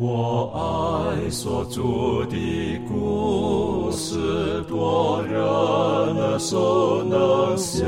[0.00, 1.82] 我爱所著
[2.30, 5.42] 的故事，多人
[6.14, 7.84] 能所能想，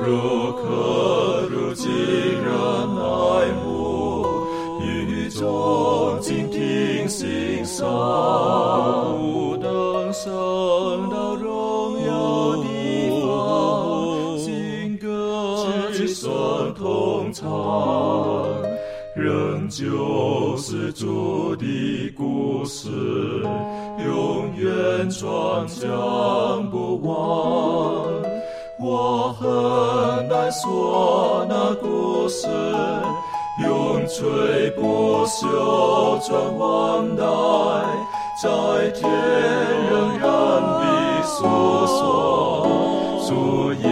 [0.00, 2.50] 如可如今人
[2.96, 4.24] 爱慕，
[4.80, 7.86] 宇宙静听心声，
[20.98, 22.88] 主的故事，
[24.04, 27.14] 永远传讲不完。
[28.80, 32.48] 我很难说那故事，
[33.64, 37.22] 永垂不朽传万代，
[38.42, 39.08] 在天
[39.88, 40.28] 仍然
[40.60, 41.46] 的诉
[41.86, 42.66] 说
[43.28, 43.88] 主耶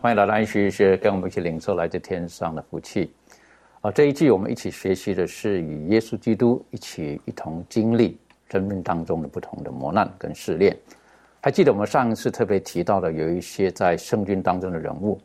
[0.00, 3.12] 欢迎来到安息学，跟我们一起领受来自天上的福气。
[3.80, 8.16] 啊，这一季我们一起学习的是与耶稣基督一起一同经历
[8.48, 10.76] 生命当中的不同的磨难跟试炼。
[11.40, 15.20] 还记得我们上一次特别提到的，有一些在圣经当中的人物，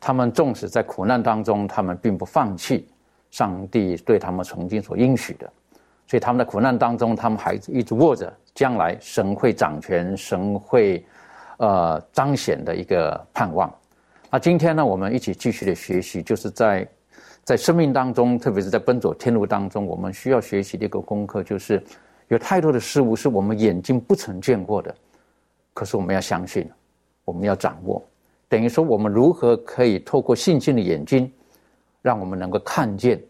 [0.00, 2.88] 他们纵使在苦难当中，他们并不放弃
[3.30, 5.48] 上帝对他们曾经所应许的，
[6.08, 11.04] 所以他们的苦难当中，他们还一直握着将来神会掌权、神会
[11.58, 13.72] 呃彰显的一个盼望。
[14.34, 16.84] 那今天呢，我们一起继续的学习，就是在
[17.44, 21.80] 在生命当中，特别是在奔走天路当中，我们需要学习的一个功课，就是
[22.26, 24.92] 有太多的事物是我们眼睛不曾见过的，
[25.72, 26.68] 可是我们要相信，
[27.24, 28.04] 我们要掌握，
[28.48, 31.32] 等于说我们如何可以透过信心的眼睛，
[32.02, 33.22] 让我们能够看见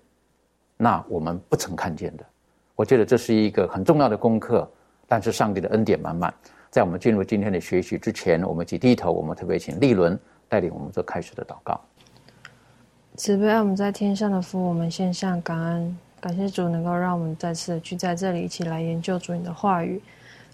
[0.78, 2.24] 那我们不曾看见的。
[2.76, 4.66] 我觉得这是一个很重要的功课，
[5.06, 6.32] 但是上帝的恩典满满。
[6.70, 11.80] 在我们进入今天的学习之前，我们一起低头，我们特别请立伦带领我们做开始的祷告。
[13.16, 20.02] 慈悲爱我们在天上的父，我们献上感恩，感谢主能够让我们再次的聚在这里，一起来研究主你的话语。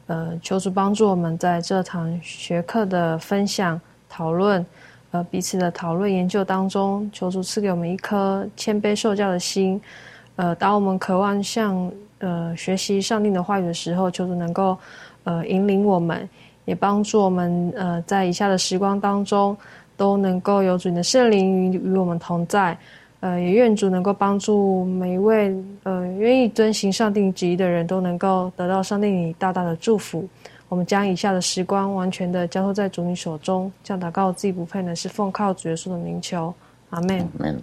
[0.09, 4.67] 呃，求主帮助我们在这堂学课的分享、讨论，
[5.13, 9.81] 呃，彼此的讨论研究当中，求主赐给我们一颗谦卑受教的心。
[10.37, 14.77] 呃，当我们渴望向呃学习上帝的话语的时候，求主能够
[15.25, 16.29] 呃引领我们，
[16.65, 19.57] 也帮助我们呃在以下的时光当中。
[20.01, 22.75] 都能够有主你的圣灵与与我们同在，
[23.21, 30.27] 呃，也愿主能够帮助每一位呃愿意遵行上帝旨意的人都能够得到上帝你大大的祝福。
[30.71, 36.55] 我们将以下的时光完全的交托在主你手中，这样祷告自己不配呢，是奉靠主耶稣的名求，
[36.89, 37.29] 阿门。
[37.39, 37.61] 门。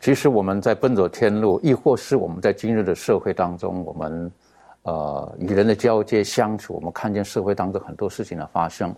[0.00, 4.32] 其实我们在奔走天路，亦或是我们在今日的社会当中，我们
[4.84, 8.94] 呃与人的交接相处，我们看见社会当中很多事情的发生。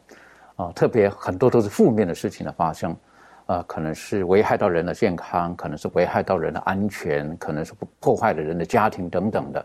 [0.57, 2.95] 啊，特别很多都是负面的事情的发生，
[3.47, 9.65] 啊，可能是危害到人的健康，可能是危害到人的安全，可能是破坏了人的家庭等等的。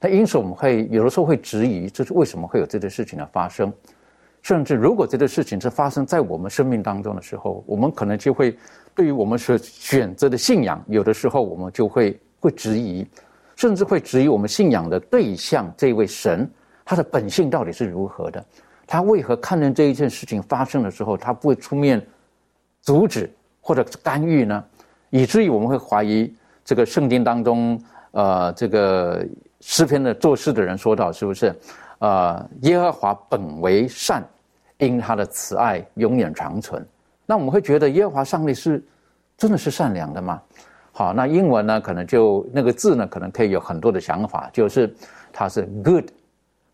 [0.00, 3.72] 那因此我们会有的时候会质疑，这是为什么会有这些事情的发生？
[4.42, 8.54] 甚至如果这个事情是发生在我们生命当中的时候，我们可能就会
[8.94, 13.08] 对于我们所选择的信仰，有的时候我们就会会质疑，
[13.56, 16.46] 甚至会质疑我们信仰的对象这位神，
[16.84, 18.44] 他的本性到底是如何的。
[18.86, 22.04] 他为何看见这一件事情发生的时候，他不会出面
[22.82, 23.30] 阻止
[23.60, 24.64] 或者干预呢？
[25.10, 26.32] 以至于我们会怀疑
[26.64, 27.80] 这个圣经当中，
[28.10, 29.24] 呃，这个
[29.60, 31.54] 诗篇的做事的人说到，是不是？
[32.00, 34.22] 呃，耶和华本为善，
[34.78, 36.84] 因他的慈爱永远长存。
[37.24, 38.84] 那我们会觉得耶和华上帝是
[39.38, 40.42] 真的是善良的吗？
[40.92, 44.94] 好，那英文呢，可能就那个字呢，可能可以有很多的想法，就是
[45.32, 46.04] 它是 good。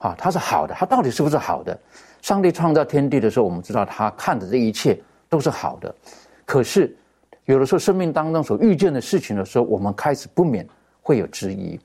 [0.01, 1.79] 啊，它是好的，它到底是不是好的？
[2.23, 5.95] 上帝创造天地的时候，我们知道他看的这一切都是好的。
[6.45, 6.95] 可是，
[7.47, 10.69] 有的时候生命当中所遇见的事情的时候，我们开始不免
[11.01, 11.81] 会有质疑。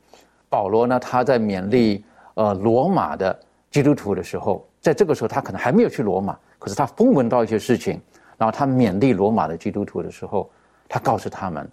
[0.50, 3.38] 保罗呢，他在勉励呃罗马的
[3.72, 8.02] 基督徒的时候，在这个时候他可能还没有去罗马，可是他风闻到一些事情，
[8.38, 10.50] 然后他勉励罗马的基督徒的时候，
[10.90, 11.66] 他告诉他们，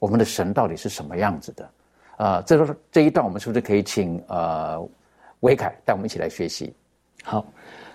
[0.00, 1.70] 我们的神到底是什么样子的？
[2.16, 4.88] 啊，这个这一段我们是不是可以请呃？
[5.40, 6.72] 维凯带我们一起来学习。
[7.22, 7.44] 好，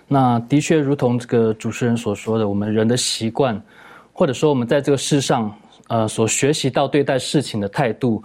[0.06, 3.60] 那的确如同这个主持人所说的，我们人的习惯，
[4.12, 5.54] 或者说我们在这个世上，
[5.88, 8.22] 呃，所学习到对待事情的态度，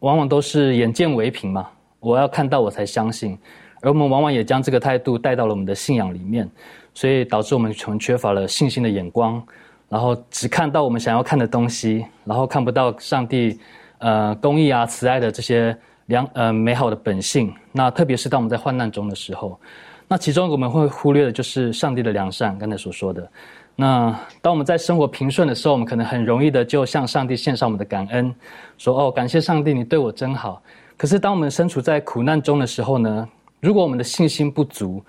[0.00, 1.68] 往往都是眼见为凭嘛。
[2.00, 3.38] 我要看到我才相信，
[3.80, 6.50] 而我们往往也将这个态度带到了我们的信仰里面，
[6.94, 9.42] 所以导致我们从缺乏了信心的眼光，
[9.88, 13.58] 然后只看到我们想要看的东西，然后看不到上帝，
[13.98, 15.76] 呃，公义啊、慈爱的这些。
[16.06, 17.52] 良呃美好的本性。
[17.72, 19.58] 那特别是当我们在患难中的时候，
[20.06, 22.58] 那其中我们会忽略的就是上帝的良善。
[22.58, 23.28] 刚才所说的，
[23.74, 28.34] 那当我们在生活平顺的时候，我们可能很容易的就向上帝献上我们的感恩，
[28.78, 30.62] 说哦，感谢上帝，你对我真好。
[30.96, 33.28] 可是当我们身处在苦难中的时候呢，
[33.60, 35.02] 如果我们的信心不足，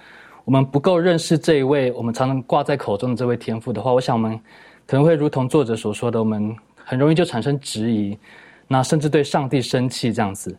[0.43, 4.39] 我们不够认识这一位我们常常挂在口中的这位天父的话，我想我们
[4.87, 8.17] 可能会如同作者所说的，我们很容易就产生质疑，
[8.67, 10.55] 那甚至对上帝生气这样子。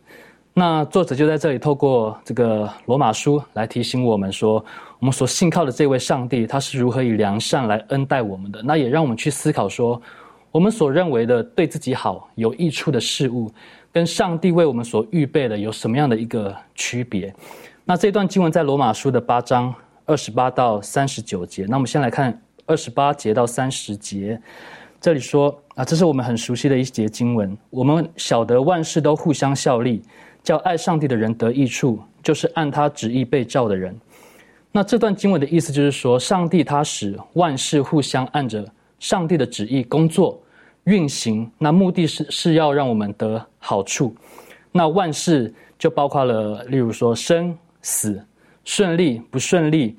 [0.59, 4.55] 那作者就在这里透过这个罗马书来提醒我们说，
[4.97, 8.59] 我们所信靠的这位上帝他是如何以良善来恩待我们的。
[8.63, 10.01] 那也让我们去思考说，
[10.51, 13.51] 我们所认为的对自己好有益处的事物，
[13.93, 17.31] 跟上帝为我们所预备的有什么样的一个区别？
[17.85, 19.71] 那这段经文在罗马书的八章
[20.05, 21.67] 二十八到三十九节。
[21.69, 24.41] 那我们先来看二十八节到三十节，
[24.99, 27.55] 这里说啊，这是我们很熟悉的一节经文。
[27.69, 30.01] 我们晓得万事都互相效力，
[30.47, 33.93] 叫爱上帝的人得益处，就是按他旨意被召的人。
[34.71, 38.65] 那这段经文的意思就是说，上帝他使万事互相按着
[38.97, 40.41] 上帝的旨意工作
[40.85, 44.15] 运行，那目的是是要让我们得好处。
[44.71, 47.53] 那万事就包括了，例如说生。
[47.81, 48.21] 死，
[48.65, 49.97] 顺利不顺利，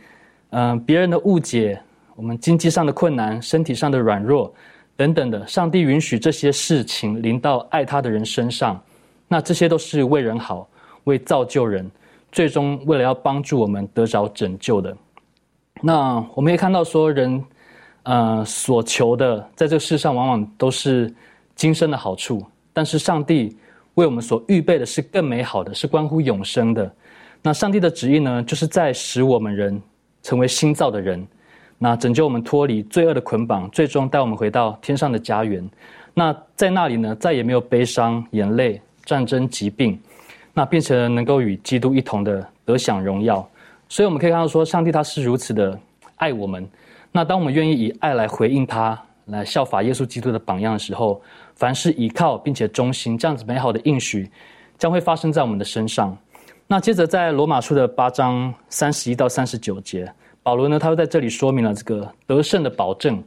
[0.51, 1.81] 嗯，别人的误解，
[2.15, 4.53] 我们经济上的困难，身体上的软弱，
[4.95, 8.83] 等等的，上帝允许这些事情临到爱他的人身上，
[9.29, 10.67] 那这些都是为人好，
[11.05, 11.89] 为造就人，
[12.33, 14.97] 最终为了要帮助我们得着拯救的。
[15.83, 17.45] 那我们也看到说，人，
[18.03, 21.13] 呃，所求的，在这世上往往都是
[21.55, 23.57] 今生的好处，但是上帝
[23.95, 26.91] 为我们所预备的是更美好的，是关乎永生的。
[27.43, 29.81] 那上帝的旨意呢，就是在使我们人
[30.23, 31.25] 成为新造的人，
[31.79, 35.69] 那拯救我们脱离罪恶的捆绑，最终带我们回到天上的家园。
[36.13, 39.99] 那在那里呢，再也没有悲伤、眼泪、战争、疾病，
[40.53, 43.37] 那变成能够与基督一同的得享荣耀。
[43.89, 45.81] 所以我们可以看到，说上帝他是如此的
[46.17, 46.69] 爱我们。
[47.11, 51.23] 那当我们愿意以爱来回应他，来效法耶稣基督的榜样的时候，
[51.55, 54.31] 凡是依靠并且忠心，这样子美好的应许
[54.77, 56.15] 将会发生在我们的身上。
[56.67, 60.07] 那接着在罗马书的八章三十一到三十九节，
[60.43, 63.25] 保罗呢，他又在这里说明了这个得胜的保证。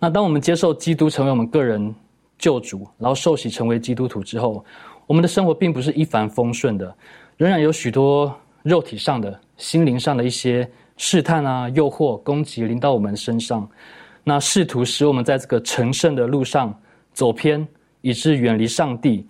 [0.00, 1.94] 那当我们接受基督成为我们个人
[2.38, 4.64] 救主，然后受洗成为基督徒之后，
[5.06, 6.94] 我们的生活并不是一帆风顺的，
[7.36, 13.68] 仍然有许多肉体上的、心灵上的一些试探啊、诱惑、攻击临到我们身上，
[14.24, 16.76] 那试图使我们在这个成圣的路上
[17.12, 17.66] 走偏，
[18.00, 19.26] 以致远离上帝。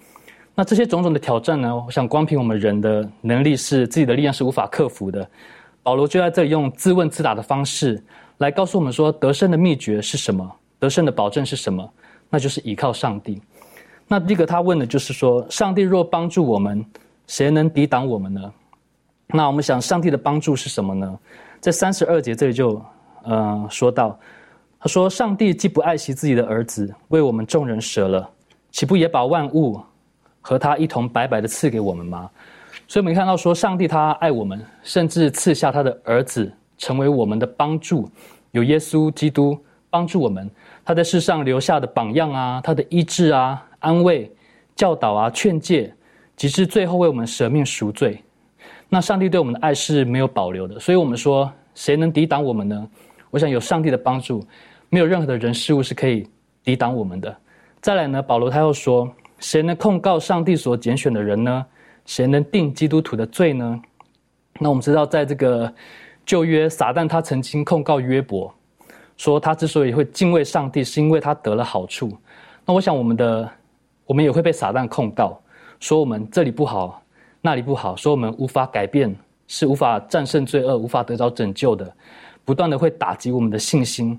[0.55, 1.77] 那这些种种的挑战呢？
[1.77, 5.29] 我想，光凭我们人的能力是自己的力量是无法克服的。
[5.83, 8.03] 保罗就在这里用自问自答的方式
[8.39, 10.51] 来告诉我们说，得胜的秘诀是什么？
[10.79, 11.89] 得胜的保证是什么？
[12.31, 13.41] 那就是依靠上帝。
[14.09, 16.85] 那第一个他问的就是说，上帝若帮助我们，
[17.27, 18.53] 谁能抵挡我们呢？
[19.29, 21.19] 那我们想，上帝的帮助是什么呢？
[21.61, 22.81] 在三十二节这里就
[23.25, 24.19] 呃说到，
[24.79, 28.31] 他说：“上帝既不爱惜自己的儿子，为我们众人舍了，
[28.71, 29.81] 岂不也把万物？”
[30.41, 32.31] 和他一同白白的赐给我们吗？
[32.87, 38.09] 所以我们看到说，上帝他爱我们，甚至赐下他的儿子成为我们的帮助，
[38.53, 39.59] 有耶稣基督
[39.91, 40.49] 帮助我们，
[40.87, 44.33] 他在世上留下的榜样啊，他的医治啊、安慰、
[44.77, 45.93] 教导啊、劝诫，
[46.37, 48.23] 直至最后为我们舍命赎罪。
[48.89, 52.89] 那上帝对我们的爱是没有保留的，所以我们说，谁能抵挡我们呢？
[53.33, 54.47] 我想有上帝的帮助，
[54.89, 56.27] 没有任何的人事物是可以
[56.63, 57.37] 抵挡我们的。
[57.81, 59.13] 再来呢，保罗他又说。
[59.39, 61.67] 谁能控告上帝所拣选的人呢？
[62.07, 63.79] 谁能定基督徒的罪呢？
[64.59, 65.71] 那我们知道，在这个
[66.25, 68.51] 旧约，撒旦他曾经控告约伯，
[69.17, 72.13] 说他之所以会敬畏上帝，是因为他得了好处。
[72.65, 73.51] 那我想，我们的
[74.05, 75.41] 我们也会被撒旦控告，
[75.81, 77.03] 说我们这里不好，
[77.41, 79.15] 那里不好，说我们无法改变，
[79.47, 81.91] 是无法战胜罪恶，无法得到拯救的，
[82.45, 84.19] 不断的会打击我们的信心。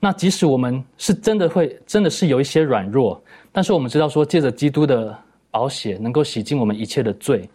[0.00, 3.22] 那即使我们是真的会，真的是有一些软弱。
[3.52, 5.16] 但是我们知道，说借着基督的
[5.50, 7.48] 宝血能够洗净我们一切的罪，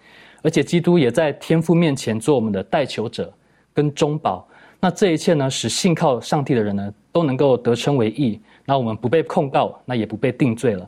[0.44, 3.34] 而且基督也在天父面前做我们的代求者
[3.74, 4.48] 跟中保。
[4.79, 8.39] 那这一切呢，使信靠上帝的人呢，都能够得称为义。
[8.65, 10.88] 那我们不被控告，那也不被定罪了。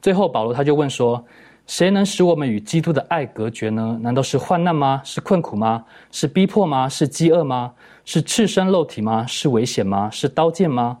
[0.00, 1.24] 最后保罗他就问说：
[1.66, 3.98] 谁能使我们与基督的爱隔绝呢？
[4.02, 5.00] 难道是患难吗？
[5.04, 5.84] 是困苦吗？
[6.10, 6.88] 是逼迫吗？
[6.88, 7.72] 是饥饿吗？
[8.04, 9.24] 是赤身肉体吗？
[9.26, 10.10] 是危险吗？
[10.10, 10.98] 是刀剑吗？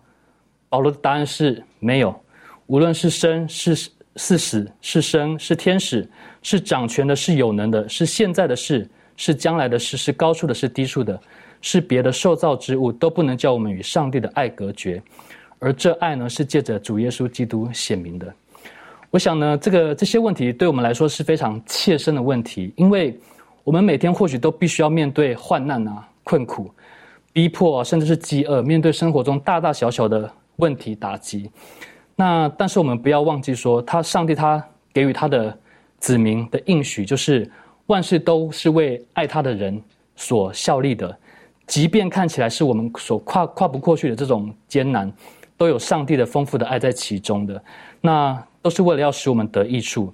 [0.68, 2.14] 保罗的答案是没有。
[2.66, 3.74] 无论是生是
[4.16, 6.08] 是死是生是天使
[6.42, 11.20] 是掌权的是有能的是现在的事是将来的事是高处的是低处的
[11.62, 15.02] 是别的受造之物都不能叫我们与上帝的爱隔绝，
[15.58, 18.30] 而这爱呢是借着主耶稣基督显明的。
[19.10, 23.18] 我想呢，这个这些问题对我们来说是非常切身的问题，因为
[23.62, 26.70] 我们每天或许都必须要面对患难啊、困苦、
[27.32, 31.50] 逼迫，甚至是饥饿，面对生活中大大小小的问题打击。
[32.16, 35.56] 那但是我们不要忘记说，他上帝他给予他的
[35.98, 37.48] 子民的应许，就是
[37.86, 39.80] 万事都是为爱他的人
[40.16, 41.16] 所效力的，
[41.66, 45.10] 即便看起来是我们所跨跨不过去的这种艰难，
[45.56, 47.62] 都有上帝的丰富的爱在其中的。
[48.00, 50.12] 那都是为了要使我们得益处，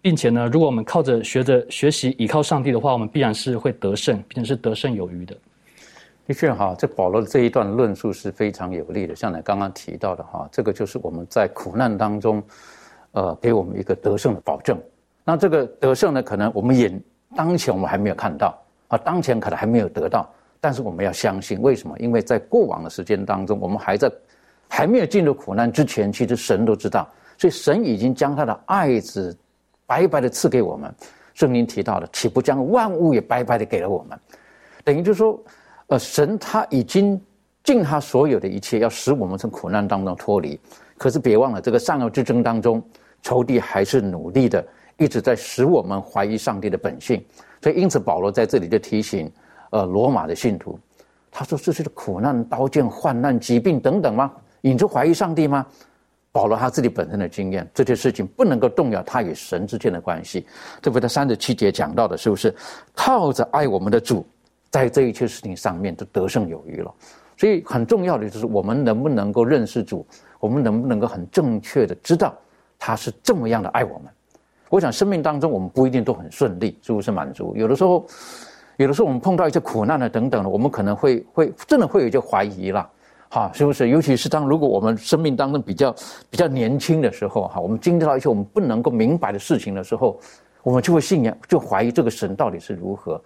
[0.00, 5.36] 并且呢，如果我们靠着学着学习依靠上帝的话，我们必然是会得胜，并且是得胜有余的。
[6.26, 9.16] 的确哈，这保罗的这一段论述是非常有力的。
[9.16, 12.42] 像你刚刚提到的哈，这个就是我们在苦难当中，
[13.12, 14.78] 呃，给我们一个得胜的保证。
[15.24, 17.02] 那这个得胜呢，可能我们眼
[17.34, 20.28] 当前我们还没有看到啊，当前可能还没有得到，
[20.60, 21.96] 但是我们要相信，为什么？
[21.98, 24.10] 因为在过往的时间当中，我们还在
[24.68, 27.08] 还没有进入苦难之前，其实神都知道。
[27.36, 29.36] 所以神已经将他的爱子
[29.86, 30.92] 白白的赐给我们，
[31.34, 34.18] 圣经提到的，岂不将万物也白白的给了我们？
[34.82, 35.40] 等于就是说，
[35.86, 37.20] 呃，神他已经
[37.62, 40.58] 尽他所有的一切，要使我们从苦难当中脱离。
[40.96, 42.82] 可是别忘了，这个善恶之争当中，
[43.22, 47.24] 仇敌还是努力的，一直在使我们怀疑上帝的本性。
[47.62, 49.30] 所以，因此保罗在这里就提醒，
[49.70, 50.78] 呃，罗马的信徒，
[51.30, 54.32] 他说：“这是苦难、刀剑、患难、疾病等等吗？
[54.62, 55.66] 引出怀疑上帝吗？”
[56.30, 60.46] 保罗他自己本身的经验，这些事情不能够动摇他与神之间的关系。
[60.80, 62.54] 这不在三十七节讲到的，是不是
[62.94, 64.24] 靠着爱我们的主，
[64.70, 66.94] 在这一切事情上面都得胜有余了？
[67.36, 70.06] 所以很重要的就是我们能不能够认识主，
[70.38, 72.36] 我们能不能够很正确的知道
[72.78, 74.12] 他是这么样的爱我们？
[74.68, 77.56] 我想生命当中我们不一定都很顺利，是不是满足？
[77.56, 78.06] 有的时候，
[78.78, 82.88] 有的时候我们碰到一些苦难的等等的，我们可能会会真的会有一些怀疑了。
[83.28, 83.88] 哈，是不是？
[83.88, 85.92] 尤其是当如果我们生命当中比较
[86.30, 90.18] 比较年轻的时候，哈，我们经历到一些我们不能够明白的事情的时候，
[90.62, 93.20] 我们就会信仰，就怀疑这个神到底是如何。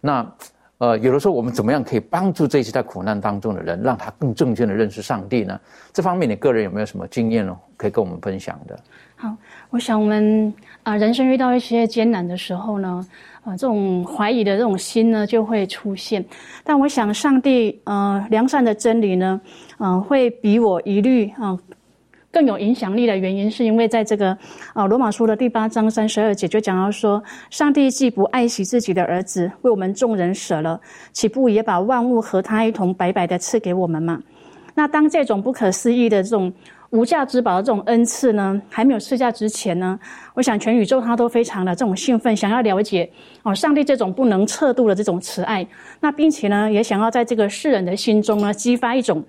[0.00, 0.34] 那，
[0.78, 5.60] 呃，有的时候我们怎么样可以帮助这些在苦难当中的人，让他更正确的认识上帝呢？
[5.92, 7.54] 这方面你个人有没有什么经验呢？
[7.76, 8.80] 可以跟我们分享的？
[9.18, 9.34] 好，
[9.70, 13.06] 我想我们啊，人生遇到一些艰难的时候呢。
[13.44, 16.24] 啊，这种怀疑的这种心呢，就会出现。
[16.64, 19.40] 但我想，上帝呃良善的真理呢，
[19.78, 21.56] 嗯，会比我疑虑啊
[22.32, 24.36] 更有影响力的原因，是因为在这个
[24.74, 30.80] 啊罗马书的第八章三十二节就讲到说，上帝既不爱惜自己的儿子，为我们众人舍了，
[31.12, 34.20] 岂不也把万物和他一同白白的赐给我们吗？
[34.74, 36.52] 那当这种不可思议的这种。
[36.90, 39.98] 无价之宝的这种恩赐呢，还没有赐下之前呢，
[40.34, 43.10] 我想全宇宙他都非常的这种兴奋，想要了解
[43.42, 45.66] 哦，上帝这种不能测度的这种慈爱，
[46.00, 49.22] 那并且呢，也想要在这个世人的心中呢，激发一种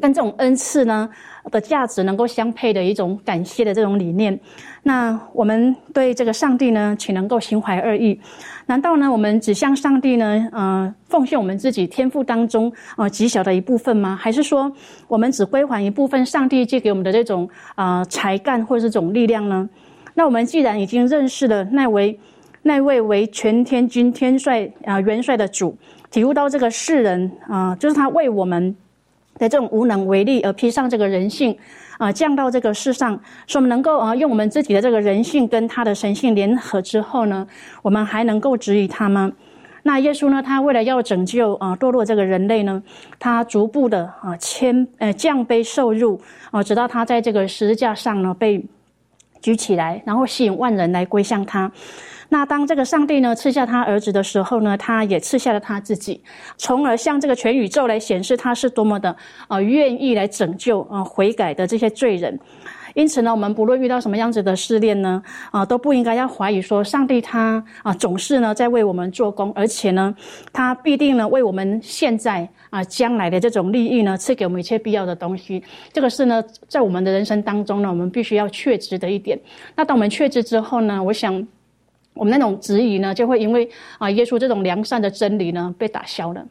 [0.00, 1.08] 跟这种恩赐呢
[1.50, 4.38] 的价值能够相配的一种感谢的这种理念。
[4.82, 8.20] 那我们对这个上帝呢，岂能够心怀恶意？
[8.66, 14.16] 难道呢，我们只向上帝呢，呃，奉献我们自己天赋当中啊极小的一部分吗？
[14.20, 14.70] 还是说，
[15.08, 19.68] 我们只归还一部分上帝借给我们的这种啊才干或者这种力量呢？
[20.14, 22.18] 那我们既然已经认识了那位
[22.62, 25.76] 那位为全天军天帅啊元帅的主，
[26.10, 28.74] 体悟到这个世人啊，就是他为我们
[29.38, 31.56] 的这种无能为力而披上这个人性。
[31.98, 37.48] 啊，降到这个世上，说我们能够啊，用我们自己的这个人性跟他的神性联合之后呢，
[37.80, 39.32] 我们还能够指引他吗？
[39.82, 42.82] 那耶稣呢，他为了要拯救啊堕落这个人类呢，
[43.18, 48.62] 他逐步的啊谦呃降卑受辱啊，直到他在这个十字架上呢被
[49.40, 51.72] 举起来，然后吸引万人来归向他。
[52.28, 56.22] 那当这个上帝呢赐下他儿子的时候呢，他也赐下了他自己，
[56.56, 59.14] 从而向这个全宇宙来显示他是多么的
[59.48, 62.38] 啊愿意来拯救啊悔改的这些罪人。
[62.94, 70.14] 因此呢，我们不论遇到什么样子的试炼呢，啊都不应该要怀疑说上帝他啊总是呢在为我们做工，而且呢
[70.50, 75.62] 他必定呢为我们现在啊将来的这种利益呢赐给我们一切必要的东西。
[75.92, 79.38] 这个是呢在我们的人生当中呢，我们必须要确知的一点。
[79.74, 81.46] 那当我们确知之后呢，我想。
[82.16, 86.44] 我们那种质疑呢，就会因为啊，耶稣这种良善的真理呢，被打消了。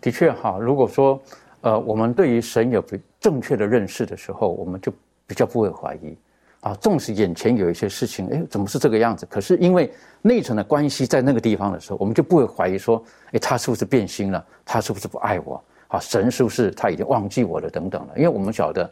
[0.00, 1.20] 的确哈，如果说
[1.60, 2.82] 呃，我们对于神有
[3.20, 4.92] 正确的认识的时候，我们就
[5.26, 6.16] 比较不会怀疑
[6.60, 6.74] 啊。
[6.80, 9.24] 纵使眼前有一些事情，哎，怎么是这个样子？
[9.26, 9.92] 可是因为
[10.22, 13.00] 内层的关系在那个地方的时候，我们就不会怀疑说，
[13.30, 14.44] 哎，他是不是变心了？
[14.64, 15.62] 他是不是不爱我？
[15.86, 17.70] 啊，神是不是他已经忘记我了？
[17.70, 18.14] 等等了。
[18.16, 18.90] 因为我们晓得，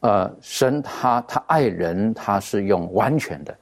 [0.00, 3.56] 呃，神他他爱人，他是用完全的。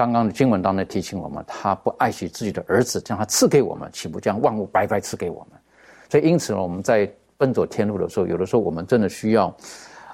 [0.00, 5.60] 刚刚的经文当中提醒我们，他不爱惜自己的儿子，将他赐给我们，岂不将万物白白赐给我们？
[6.08, 9.54] 所以因此呢，我们在奔走天路的时候，有的时候我们真的需要，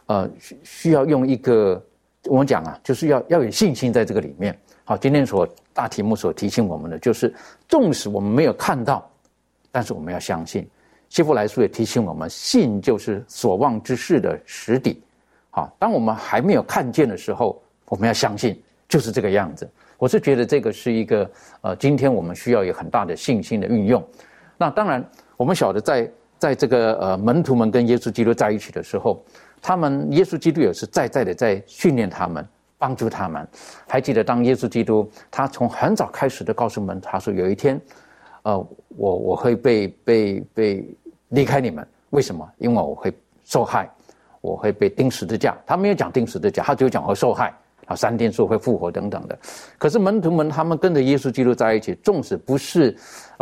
[0.06, 1.80] 呃，需需要用一个
[2.24, 4.58] 我们讲啊，就是要要有信心在这个里面。
[4.82, 7.32] 好，今天所大题目所提醒我们的，就是
[7.68, 9.08] 纵使我们没有看到，
[9.70, 10.68] 但是我们要相信。
[11.10, 15.00] 希伯来书也提醒我们，信就是所望之事的实底。
[15.48, 19.68] 好，当我们还没有看见的时候，我们要相信，就是这个样子。
[19.98, 24.02] 我是觉得这个是一个呃，今天我们需要有很大的信心的运用。
[24.56, 25.04] 那当然，
[25.36, 29.24] 我们晓得在在这个呃门徒们跟耶稣基督在一起的时候，
[29.60, 32.46] 他们耶稣基督也是在在的在训练他们。
[32.78, 33.48] 帮助他们，
[33.88, 37.80] 还记得当耶稣基督他从很早开始的告诉们，他说有一天，
[38.42, 38.54] 呃，
[38.88, 40.96] 我我会被被被
[41.30, 42.46] 离开你们，为什么？
[42.58, 43.10] 因为我会
[43.44, 43.90] 受害，
[44.42, 45.56] 我会被钉十字架。
[45.64, 47.50] 他没有讲钉十字架，他只有讲会受害
[47.86, 49.38] 啊，三天后会复活等等的。
[49.78, 52.94] 可是门徒们他们跟着耶稣基督在一起，纵使不是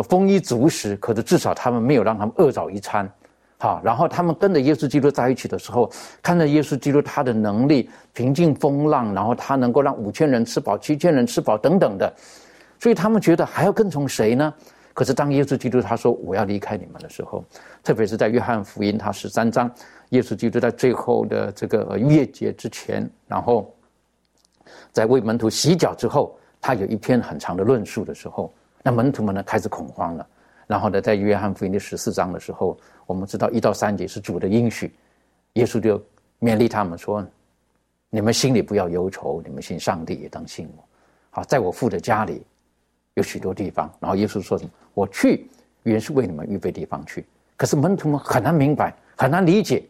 [0.08, 3.10] 丰衣足食，可是至少他们没有让他们饿着一餐。
[3.56, 5.90] 好，然后他们跟着耶稣基督在一起的时候，
[6.22, 12.12] 看着耶稣基督他的能力平静风浪，然后他能够让五千人吃饱，七千人吃饱等等的，
[12.78, 14.52] 所以他们觉得还要跟从谁呢？
[14.92, 17.42] 可是当耶稣基督他说我要离开你们的时候，
[17.82, 19.68] 特别是在约翰福音他十三章，
[20.10, 23.73] 耶稣基督在最后的这个月节之前，然后
[24.94, 30.24] 在为门徒洗脚之后，他有一篇很长的论述的时候，那门徒们呢开始恐慌了。
[30.68, 34.94] 然后呢，在约翰福音第十四章的时候，我们知道一到三节是主的应许，
[35.54, 36.00] 耶稣就
[36.40, 37.26] 勉励他们说
[38.08, 40.84] ：“你们心里不要忧愁，你们信上帝也当信我。
[41.30, 42.40] 好，在我父的家里
[43.14, 45.50] 有许多地方。”然后耶稣说什么：“我去
[45.82, 47.26] 原是为你们预备地方去。”
[47.58, 49.84] 可是门徒们很难明白，很难理解。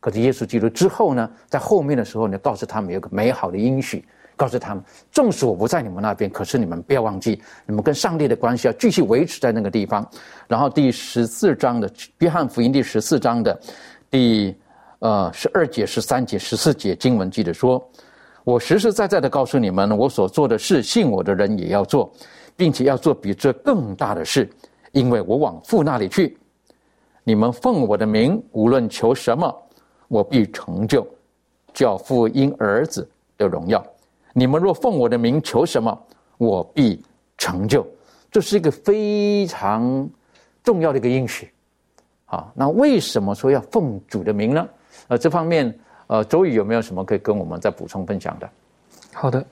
[0.00, 4.04] 可是耶稣基督之后呢，在后面的时候呢，告诉他们有个美好的应许。
[4.40, 4.82] 告诉他们，
[5.12, 10.08] 纵使我不在你们那边，可是你们不要忘记，你们跟上帝的关系要继续维持在那个地方。
[10.48, 13.60] 然后第十四章的约翰福音第十四章的
[14.08, 14.56] 第
[15.00, 17.86] 呃十二节、十三节、十四节经文记得说
[18.42, 22.10] ：“我实实在在的告诉你们，我所做的事，信我的人也要做，
[22.56, 24.48] 并且要做比这更大的事，
[24.92, 26.38] 因为我往父那里去。
[27.24, 29.54] 你们奉我的名，无论求什么，
[30.08, 31.06] 我必成就，
[31.74, 33.84] 叫父因儿子的荣耀。”
[34.32, 35.98] 你们若奉我的名求什么，
[36.38, 37.02] 我必
[37.38, 37.86] 成就。
[38.30, 40.08] 这是一个非常
[40.62, 41.50] 重要的一个应许。
[42.26, 44.68] 好，那为什么说要奉主的名呢？
[45.08, 48.48] 呃，这方面，呃，周宇有没有什么可以跟我们再补充分享的？
[49.12, 49.44] 好的，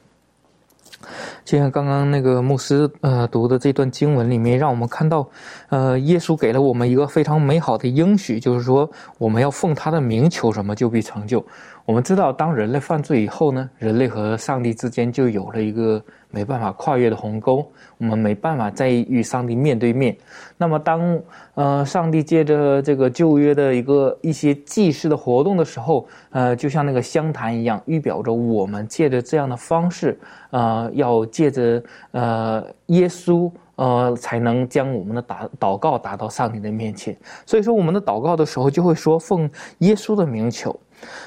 [1.44, 5.28] 就像刚刚那个牧师呃读的这段经文里面，让我们看到，
[5.70, 8.88] 呃，耶稣给了我们一个非常美好的应许，就是说
[9.18, 11.44] 我们要奉他的名求什么，就必成就。
[11.88, 15.98] 我们知道，当人类犯罪以后呢，人类和上帝之间就有了一个
[16.31, 20.14] 没办法跨越的鸿沟，我们没办法再与上帝面对面。
[20.59, 21.18] 那么，当
[21.55, 30.20] 呃上帝借着这个旧约的一个一些祭祀的活动的时候，呃，就像那个香坛一样，预表着我们借着这样的方式，
[30.51, 37.16] 呃，要借着呃耶稣，呃，才能将我们的祷祷告达到上帝的面前。
[37.46, 40.79] 所以说，我们的祷告的时候就会说奉耶稣的名求。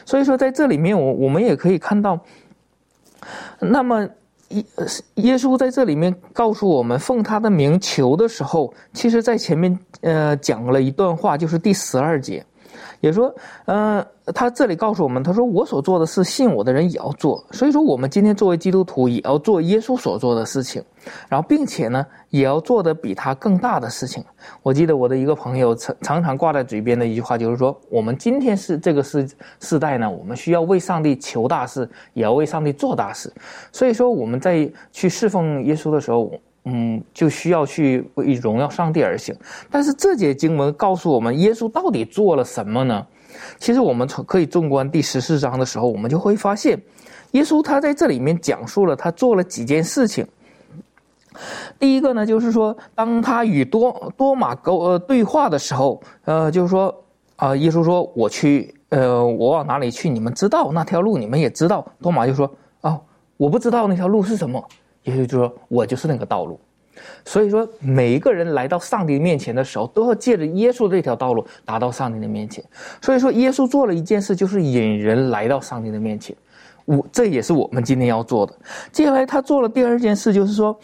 [0.06, 2.20] 所以说，在这里面，我我们也可以看到，
[3.60, 4.08] 那么
[4.50, 4.64] 耶
[5.16, 12.46] 耶稣在这里面告诉我们，奉他的名求的时候，其实在前面呃讲了一段话，就是第十二节。
[13.02, 13.34] 也说，
[13.66, 17.44] 呃，他这里告诉我们，他说我所做的事，信我的人也要做。
[17.52, 20.84] 所以说，我们今天作为基督徒，也要做耶稣所做的事情，
[21.28, 24.24] 然后并且呢，也要做的比他更大的事情。
[24.62, 29.28] 我记得我的一个朋友常常常挂在嘴边的一句话，就是说，我们今天是这个世
[29.60, 33.34] 世代呢，我们需要为上帝求大事，也要为上帝做大事。
[33.72, 36.32] 所以说，我们在去侍奉耶稣的时候。
[36.66, 39.36] 嗯，就需要去为荣耀上帝而行。
[39.70, 43.06] 但是这节经文告诉我们，耶稣到底做了什么呢？
[43.58, 46.80] 其实我们从可以纵观第十四章的时候，我们就会发现，
[47.32, 50.28] 耶稣他在这里面讲述了他做了几件事情。
[51.80, 56.94] 第一个呢，就是说，当他与多多马沟呃对话的时候，呃，就是说
[57.38, 60.10] 啊，耶稣说：“我去，呃，我往哪里去？
[60.10, 63.02] 你们知道那条路，你们也知道。”多马就说：“哦，
[63.38, 64.64] 我不知道那条路是什么。”
[65.04, 66.60] 也就是说，我就是那个道路。
[67.26, 72.64] 所以说，每一个人来到上帝面前的时候，都要借着耶稣这条道路达到上帝的面前。
[73.02, 76.36] 所以说，耶稣做了一件事，就是引人来到上帝的面前。
[76.86, 78.54] 我这也是我们今天要做的。
[78.92, 80.78] 接下来，他做了第二件事，就是说，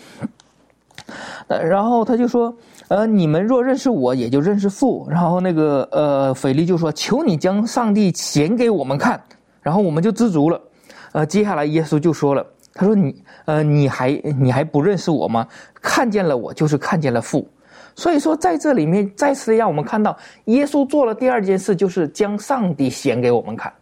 [1.48, 2.56] 然后他就说，
[2.88, 5.06] 呃，你们若认识我，也就认识父。
[5.10, 9.22] 然后那个呃，腓力就说，求你将上帝显给我们看，
[9.62, 10.62] 然后我们就知足了。
[11.12, 12.46] 呃，接下来耶稣就说了。
[12.78, 15.46] 他说：“你，呃，你还你还不认识我吗？
[15.82, 17.46] 看见了我，就是看见了父。
[17.96, 23.74] 所以说，在这里面再次让我们看到，耶稣做了第二件事，就是将上帝显给我们看。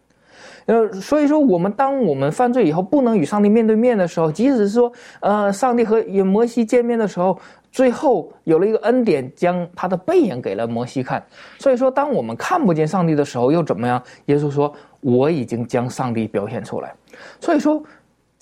[0.64, 7.38] 呃，所以说我们当我们犯罪以后不能与上帝面对面的时候，即使是说，呃，上帝和摩西见面的时候，
[7.70, 11.22] 最后有了一个恩典，将他的背影给了摩西看。
[11.58, 14.02] 所以说，当我们看不见上帝的时候，又怎么样？
[14.24, 16.92] 耶稣说：“我已经将上帝表现出来。”
[17.38, 17.80] 所以说，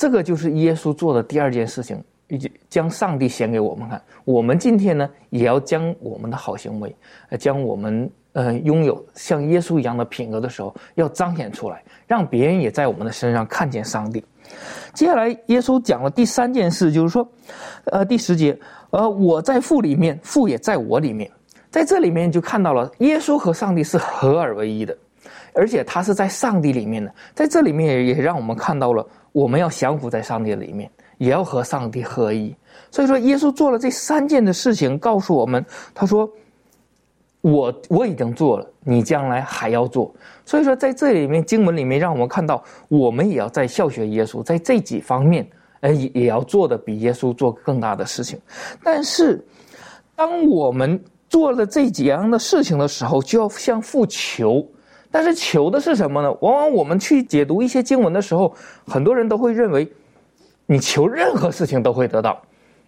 [0.04, 3.98] 这个就是耶稣做的第二件事情，以及将上帝显给我们看。
[4.26, 6.94] 我们今天呢，也要将我们的好行为，
[7.30, 8.10] 呃，将我们。
[8.34, 14.22] 呃，拥有像耶稣一样的品格的时候，要彰显出来，让别人也在我们的身上看见上帝。
[14.92, 17.26] 接下来，耶稣讲了第三件事，就是说，
[17.84, 18.58] 呃，第十节，
[18.90, 21.30] 呃，我在父里面，父也在我里面，
[21.70, 24.98] 在这里面就看到了耶稣和上帝是合而为一的，
[25.54, 32.54] 而且他是在上帝里面的，在这里面也也让我们看到了我们要降服在上帝里面，也要和上帝合一。
[32.90, 35.64] 所以说，耶稣做了这三件的事情，告诉我们，
[35.94, 36.28] 他说。
[37.46, 40.10] 我我已经做了，你将来还要做。
[40.46, 45.46] 所以说，在这里面经文里面，让我们看到，我们也要在效学耶稣，在这几方面，
[45.80, 48.40] 呃，也也要做的比耶稣做更大的事情。
[48.82, 49.46] 但是，
[50.16, 54.66] 当我们做了这几样的事情的时候，就要向父求。
[55.14, 56.32] 但是求的是什么呢？
[56.40, 58.52] 往往我们去解读一些经文的时候，
[58.84, 59.88] 很多人都会认为，
[60.66, 62.42] 你求任何事情都会得到。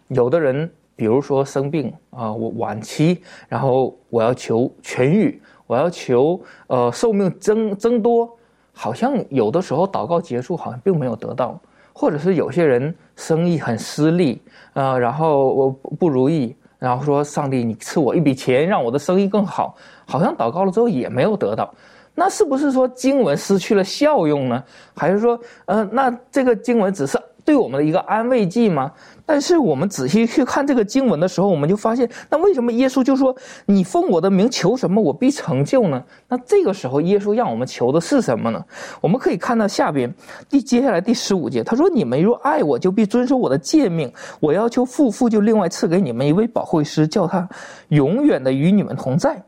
[0.09, 0.69] 有的人。
[0.99, 8.27] 比如说生病啊，我晚期，然后我要求痊愈，我要求呃寿命增增多，
[8.73, 11.61] 好像有的时候祷告结束，好像并没有得到，
[11.93, 14.41] 或者是有些人生意很失利
[14.73, 21.75] 啊，然后我不如意，然后说上帝你赐我一笔钱，让我的生意更好，好像祷告了之后也没有得到，
[22.17, 24.61] 那是不是说经文失去了效用呢？
[24.97, 27.17] 还是说，呃，那这个经文只是？
[27.45, 28.91] 对我们的一个安慰剂吗？
[29.25, 33.33] 但是我们仔细去看这个经文的时候，我们就发现，那为什么耶稣就说
[33.67, 38.61] ：“你奉我的名求什么，我必成就呢？”那这个时候，耶稣让我们求的是什么呢？
[39.01, 40.13] 我们可以看到下边
[40.49, 44.13] 第接下来第十五节，他说：“你们若爱我，就必遵守我的诫命。
[44.41, 47.49] 我要求父，父就另外赐给你们一位保惠师，叫他
[47.91, 49.41] 永远的与你们同在。”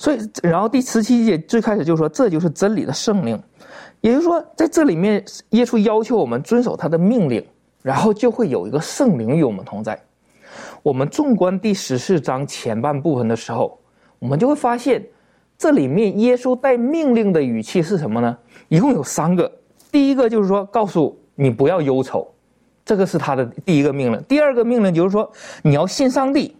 [0.00, 3.38] 所以，然后第十七节最开始就说：“这就是真理的圣灵。”
[4.00, 7.44] 也就是说，在这里面，耶稣要求我们遵守他的命令，
[7.82, 10.02] 然后就会有一个圣灵与我们同在。
[10.82, 13.78] 我们纵观第十四章前半部分的时候，
[14.18, 15.06] 我们就会发现，
[15.58, 18.34] 这里面耶稣带命令的语气是什么呢？
[18.68, 19.52] 一共有三个。
[19.92, 22.26] 第一个就是说，告诉你不要忧愁，
[22.86, 24.22] 这个是他的第一个命令。
[24.22, 26.56] 第二个命令就是说，你要信上帝。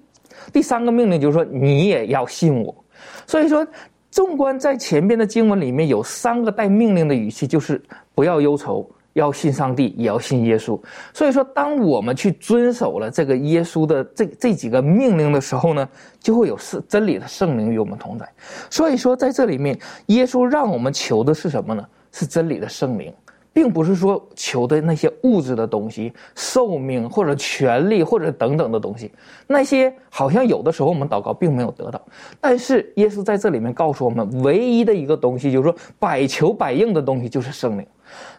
[0.53, 2.80] 第三个命令就是说，你也要信我。
[3.27, 3.67] 所以说。
[4.13, 7.81] 纵观在前边的经文里面有三个带命令的语气，就是
[8.13, 10.77] 不要忧愁，要信上帝，也要信耶稣。
[11.15, 18.29] 所以说，当我们去遵守了这个耶稣的这这几个命令的时候呢，就会有是真理的圣灵与我们同在。
[18.69, 21.87] 所以说，在这里面，耶稣让我们求的是什么呢？
[22.11, 23.15] 是真理的圣灵。
[23.61, 29.13] 并不是说求的那些物质的东西、寿命或者权利或者等等的东西，
[29.47, 32.01] 那些好像有的时候我们祷告并没有得到。
[32.41, 37.87] 但是耶稣在这里面告诉我们，唯一的一个东西就是说百求百应的东西就是圣灵。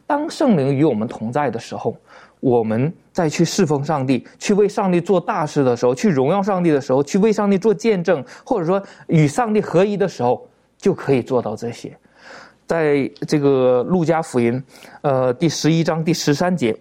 [0.07, 1.95] 当圣灵与我们同在的时候，
[2.39, 10.47] 我们再去侍奉上帝、去为上帝做大事的时候、去荣耀上帝的时候、去为上帝做见证，或者说与上帝合一的时候，
[10.79, 11.95] 就可以做到这些。
[12.71, 14.63] 在这个路加福音，
[15.01, 16.73] 呃，第十一章第十三节，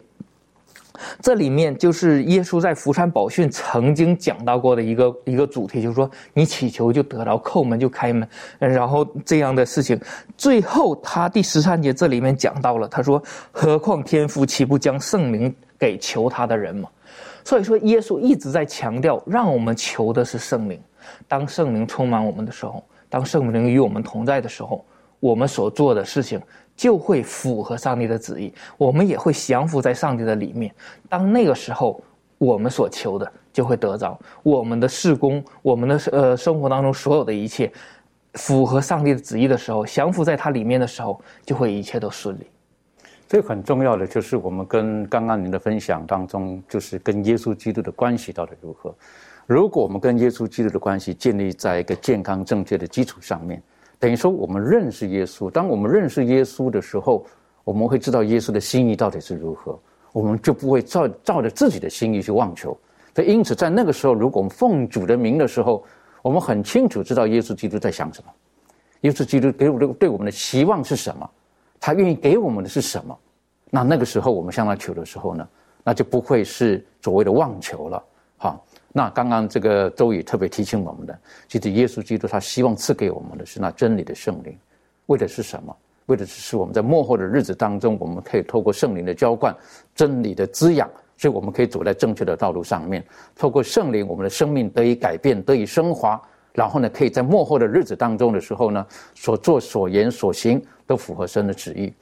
[1.20, 8.28] 这里面就是耶稣在福山宝训曾经讲到过的一个一个主题，就是说你祈求就得到，叩门就开门，
[8.60, 10.00] 然后这样的事情。
[10.36, 16.88] 最后他第十三节这里面讲到了，他说：“何况天父岂不将圣灵给求他的人吗？”
[17.42, 20.80] 所以说，耶稣一直在强调，让我们求的是圣灵。
[21.26, 24.84] 当圣灵充满我们的时候，当圣灵与我们同在的时候。
[25.20, 26.40] 我们所做的事情
[26.74, 30.74] 就会符合上帝的旨意，我们也会降服在上帝的里面。
[31.10, 32.02] 当那个时候，
[32.38, 34.18] 我们所求的就会得着。
[34.42, 37.70] 我们的事工，我们的呃生活当中所有的一切，
[38.34, 42.46] 符合上帝的旨意的时候，降服在它里面的时候，就会一切都顺利。
[43.28, 48.94] 这很重要的就是我们跟刚刚您的分享当中，就是跟耶稣基督的关系到底如何？
[49.46, 53.62] 如果我们跟耶稣基督的关系建立在一个健康正确的基础上面。
[54.00, 55.50] 等于说，我们认识耶稣。
[55.50, 57.24] 当我们认识耶稣的时候，
[57.64, 59.78] 我们会知道耶稣的心意到底是如何，
[60.12, 62.76] 我们就不会照照着自己的心意去妄求。
[63.14, 65.84] 所以，因此在那个时候，如果我们奉主的名的时候，
[66.22, 68.32] 我们很清楚知道耶稣基督在想什么，
[69.02, 71.30] 耶稣基督给我的对我们的期望是什么，
[71.78, 73.14] 他愿意给我们的是什么。
[73.68, 75.46] 那那个时候，我们向他求的时候呢，
[75.84, 78.02] 那就不会是所谓的妄求了，
[78.38, 78.58] 哈。
[78.92, 84.56] 那刚刚这个周宇特别提醒我们的，其实耶稣基督他希望赐给我们的是那真理的圣灵，
[85.06, 85.76] 为的是什么？
[86.06, 89.54] 为的是我们在幕后的日子当中，我们可以透过圣灵的浇灌、
[89.94, 93.04] 真理的滋养，所以我们可以走在正确的道路上面。
[93.36, 96.20] 透过圣灵，我们的生命得以改变、得以升华，
[96.52, 101.92] 然后呢，可以在幕后的日子当中的时候呢，所做所言所行都符合神的旨意。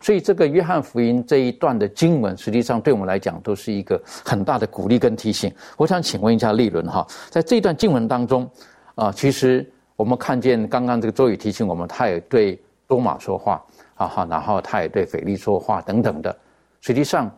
[0.00, 5.52] 所以，这个约翰福音这一段的经文，实际上对我们来讲都是一个很大的鼓励跟提醒。
[5.76, 8.48] 我想请问一下利伦哈，在这一段经文当中，
[8.94, 13.62] 啊，其实我们看见刚刚这个周宇提醒我们，他也对多马说话，
[13.96, 16.34] 啊哈，然后他也对腓力说话等等的。
[16.80, 17.28] 实际上，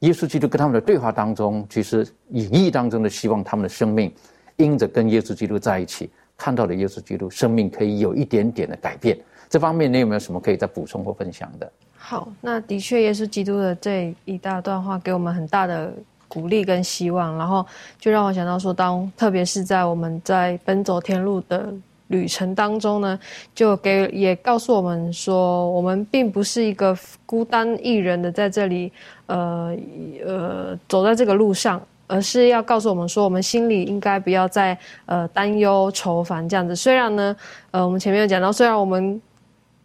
[0.00, 4.12] 耶稣基督跟他们的对话当中，其实隐意当中的希望他们的生命
[4.56, 9.16] 因着跟耶稣基督在一起，看到了耶稣基督，生命可以有一点点的改变。
[9.48, 11.72] 这方面你有没有什么可以再补充或分享的？
[12.00, 15.92] 好，那的确，耶稣基督的这一大段话给我们很大的
[16.26, 17.66] 鼓励跟希望，然后
[17.98, 21.70] 就让我想到说，当特别是在我们在奔走天路的
[22.06, 23.18] 旅程当中呢，
[23.54, 28.90] 就给也告诉我们说，我们并不是一个孤单一人的在这里，
[29.26, 29.76] 呃
[30.24, 36.74] 呃，走在这个路上，而是要告诉我们说，我们心里应该不要再呃担忧愁烦这样子。
[36.74, 37.36] 虽然呢，
[37.72, 39.20] 呃，我们前面有讲到，虽然我们。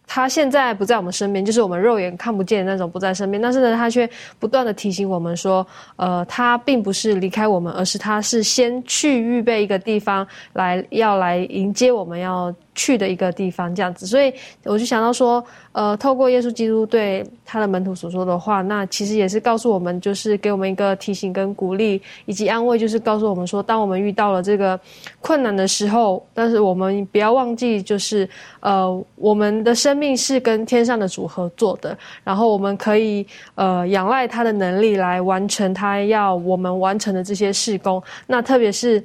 [0.06, 3.40] 他现在不在我们身边，就是我们肉眼看不见的那种不在身边。
[3.42, 12.54] 但是呢，他却不断的提醒我们说，呃，他并不是离开我们，而是他是先去预备一个地方来，要来迎接我们要。
[12.74, 14.32] 去的一个地方，这样子，所以
[14.64, 24.78] 我就想到说，呃，透过耶稣基督对他的门徒所说的话，那其实也是告诉我们，就是给我们一个提醒跟鼓励，以及安慰，就是告诉我们说，当我们遇到了这个
[25.20, 28.28] 困难的时候，但是我们不要忘记，就是
[28.60, 39.04] 呃，我们的生命是跟天上的主合作的，然后我们可以呃仰赖他的能力来完成他要我们完成的这些事工，那特别是。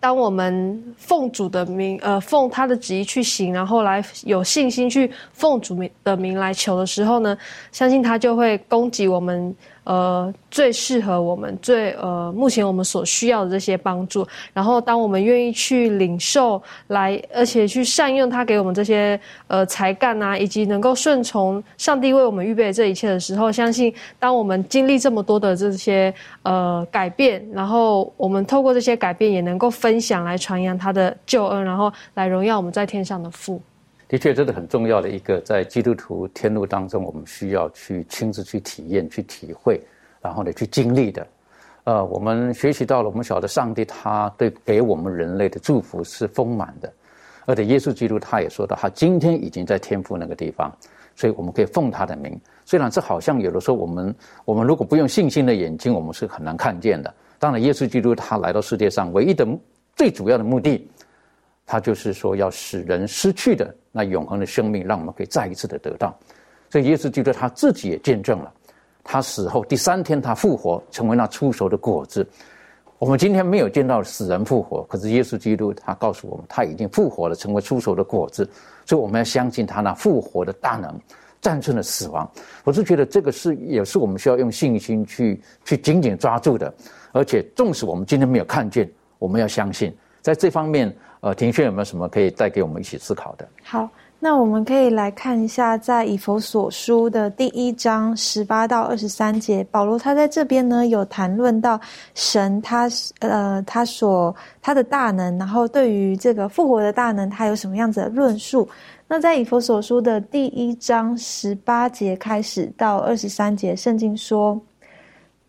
[0.00, 7.36] 当我们奉主的名，呃，奉他的旨意去行，然后来有信心去奉主的名来求的时候呢，
[7.70, 9.54] 相信他就会供给我们。
[9.84, 14.26] 呃，最适合我们最呃，目前我们所需要的这些帮助。
[14.52, 26.12] 然后，当我们愿意去领受来，而且去善用他给我们这些呃才干啊，以及能够顺从上帝为我们预备这一切的时候，相信当我们经历这么多的这些
[26.42, 33.60] 呃改变，然后我们透过这些改变，也能够分享来传扬他的救恩，然后来荣耀我们在天上的父。
[34.10, 39.80] 的确，这是很重要的一个，在基督徒天路当中，我们需要去亲自去体验、去体会，
[40.20, 41.24] 然后呢，去经历的。
[41.84, 46.92] 呃，我们学习到了，我们晓得上帝他对给我们人类的祝福是丰满的，
[47.46, 50.76] 而且耶稣基督他也说到，他今天已经在天父那个地方，
[51.14, 52.36] 所以我们可以奉他的名。
[52.64, 54.12] 虽然这好像有的时候，我们
[54.44, 57.14] 我们如果不用信心的眼睛，我们是很难看见的。
[57.38, 59.46] 当然，耶稣基督他来到世界上，唯一的
[59.94, 60.84] 最主要的目的。
[61.72, 66.18] 他就是说，要使人失去的那永恒的生命，让我们可以再一次的得到。
[66.68, 68.52] 所以耶稣基督他自己也见证了，
[69.04, 72.28] 他死后第三天他复活，成为那出熟的果子。
[72.98, 78.50] 我们今天没有见到死人复活，可是耶稣基督他告诉我们，他已经复活了，成为出熟的果子。
[78.84, 81.00] 所以我们要相信他那复活的大能，
[81.40, 82.28] 战胜了死亡。
[82.64, 86.74] 我是觉得这个是也是我们需要用信心去去紧紧抓住的。
[87.12, 90.92] 而且纵使我们今天没有看见，我们要相信，在这方面。
[91.20, 93.46] 呃，庭轩有没有什么可以带给我们一起思考的？
[93.62, 93.86] 好，
[94.18, 101.78] 那我们可以来看一下，在以弗所书的第一章十八到二十三节，保罗他在这边呢有谈论到
[102.14, 108.66] 神他呃他所他的大能，然后对于这个复活的大能，他有什么样子的论述？
[109.06, 114.58] 那在以弗所书的第一章十八节开始到二十三节，圣经说。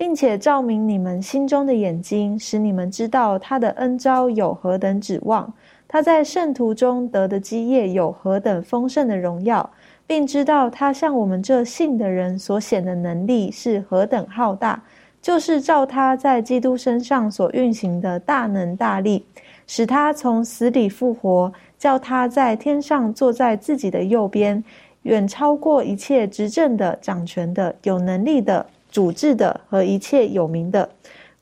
[0.02, 5.54] 并且照明你们心中的眼睛，使你们知道他的恩招有何等指望，
[5.88, 9.70] 他在圣徒中得的基业有何等丰盛的荣耀，
[10.08, 14.82] 并知道他向我们这信的人所显的能力是何等浩大，
[15.22, 19.24] 就是照他在基督身上所运行的大能大力，
[19.68, 24.64] 使他从死里复活，叫他在天上坐在自己的右边，
[25.04, 28.66] 远超过一切执政的、掌权的、有能力的。
[28.92, 30.88] 主治的和一切有名的，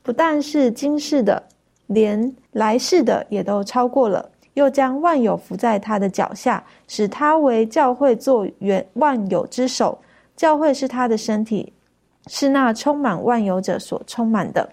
[0.02, 1.42] 不但是今世的，
[1.88, 4.30] 连来世的也都超过了。
[4.54, 9.98] 又将万有伏在他的脚下，使他为教会做原万有之首。
[10.36, 11.72] 教会是他的身体，
[12.26, 14.68] 是那充满万有者所充满的。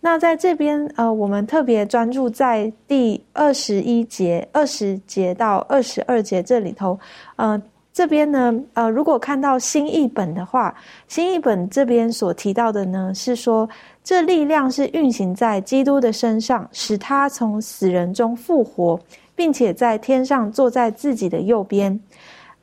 [0.00, 6.98] 那在这边，呃，我们特别专注在第二十一节、二十节到二十二节这里头，
[7.36, 7.60] 呃。
[7.94, 10.74] 这边呢，呃，如果看到新译本的话，
[11.06, 13.70] 新译本这边所提到的呢，是说
[14.02, 18.98] 这力量是运行在基督的身上，使他从死人中复活，
[19.36, 21.98] 并且在天上坐在自己的右边。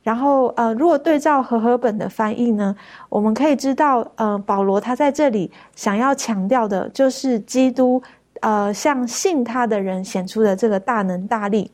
[0.02, 2.76] 然后呃，如果对照和合本的翻译呢，
[3.08, 8.02] 我们可以知道，呃，保罗他在这里想要强调的就是基督，
[8.40, 11.70] 呃，向信他的人显出的这个大能大力。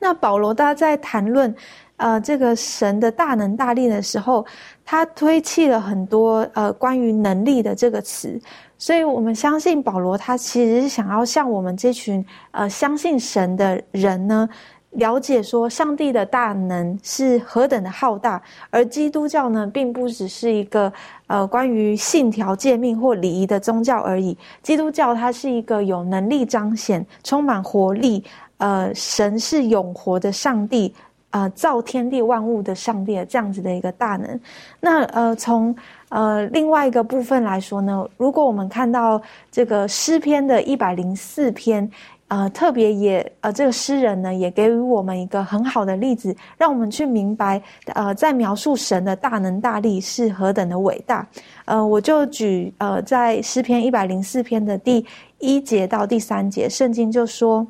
[0.00, 1.54] 那保罗他在谈论，
[1.96, 4.44] 呃，这个神的大能大力的时候，
[4.84, 8.40] 他推弃了很多呃关于能力的这个词。
[8.76, 14.46] 所以我们相信保罗，他其实是想要向我们这群呃相信神的人呢，
[14.90, 20.92] 了解说上帝的大能是何等的浩大，而基督教呢，并不只是一个
[21.28, 24.36] 呃关于信条诫命或礼仪的宗教而已。
[24.62, 28.22] 基督教它是一个有能力彰显、充满活力，
[28.58, 30.92] 呃，神是永活的上帝，
[31.34, 34.40] 呃，造天地万物的上帝这样子的一个大能。
[34.78, 35.74] 那呃从
[36.08, 39.20] 呃，另外一个部分来说呢，如果我们看到
[39.50, 41.90] 这个诗篇的一百零四篇，
[42.28, 47.60] 呃，特别也呃，这个诗人呢也给予我们一个很好的例子，让我们去明白，
[47.94, 51.26] 呃，在描述神的大能大力是何等的伟大。
[51.64, 55.04] 呃，我就举呃，在诗篇一百零四篇的第
[55.40, 57.66] 一节到第三节，圣经就说：“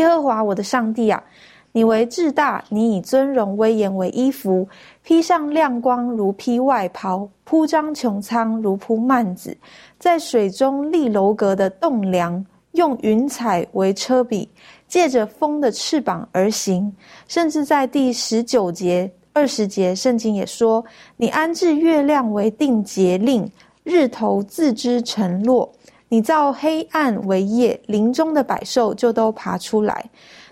[0.00, 1.22] 耶和华我的上帝啊。”
[1.72, 4.68] 你为至大，你以尊荣威严为衣服，
[5.04, 9.56] 披上亮光如披外袍，铺张穹苍如铺幔子，
[9.98, 14.48] 在水中立楼阁的栋梁，用云彩为车笔，
[14.88, 16.92] 借着风的翅膀而行。
[17.28, 20.84] 甚至在第十九节、二十节，圣经也说：
[21.16, 23.48] 你安置月亮为定节令，
[23.84, 25.70] 日头自知沉落。
[26.08, 30.10] 你造黑暗为夜，林中的百兽就都爬出来。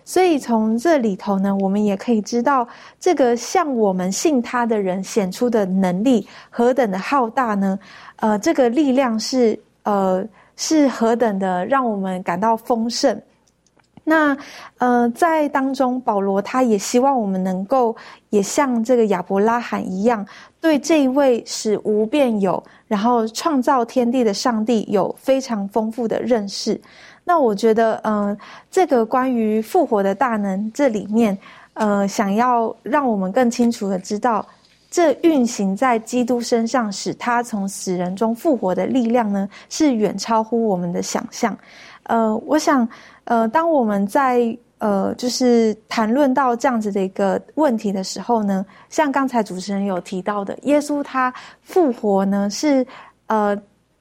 [0.08, 2.66] 所以从这里头呢，我们也可以知道，
[2.98, 7.78] 这个向我们信他的人显出的能力何等的浩大呢？
[8.16, 13.20] 呃，这个力量是呃是何等的让我们感到丰盛。
[14.02, 14.34] 那
[14.78, 17.94] 呃，在当中，保罗他也希望我们能够
[18.30, 20.26] 也像这个亚伯拉罕一样，
[20.58, 26.80] 对这一位使无变有，然后创造天地的上帝有非常丰富的认识。
[27.28, 28.34] 那我觉得，嗯，
[28.70, 31.36] 这个关于复活的大能，这里面，
[31.74, 34.42] 呃，想要让我们更清楚的知道，
[34.90, 41.54] 这运行在基督身上，使他从死人中复活的力量呢，是远超乎我们的想象。
[42.04, 42.88] 呃，我想，
[43.24, 52.86] 呃，当我们在呃，就是谈论到这样子的一个问题的时候呢，像刚才主持人有提到的，耶稣他复活呢，是
[53.26, 53.54] 呃。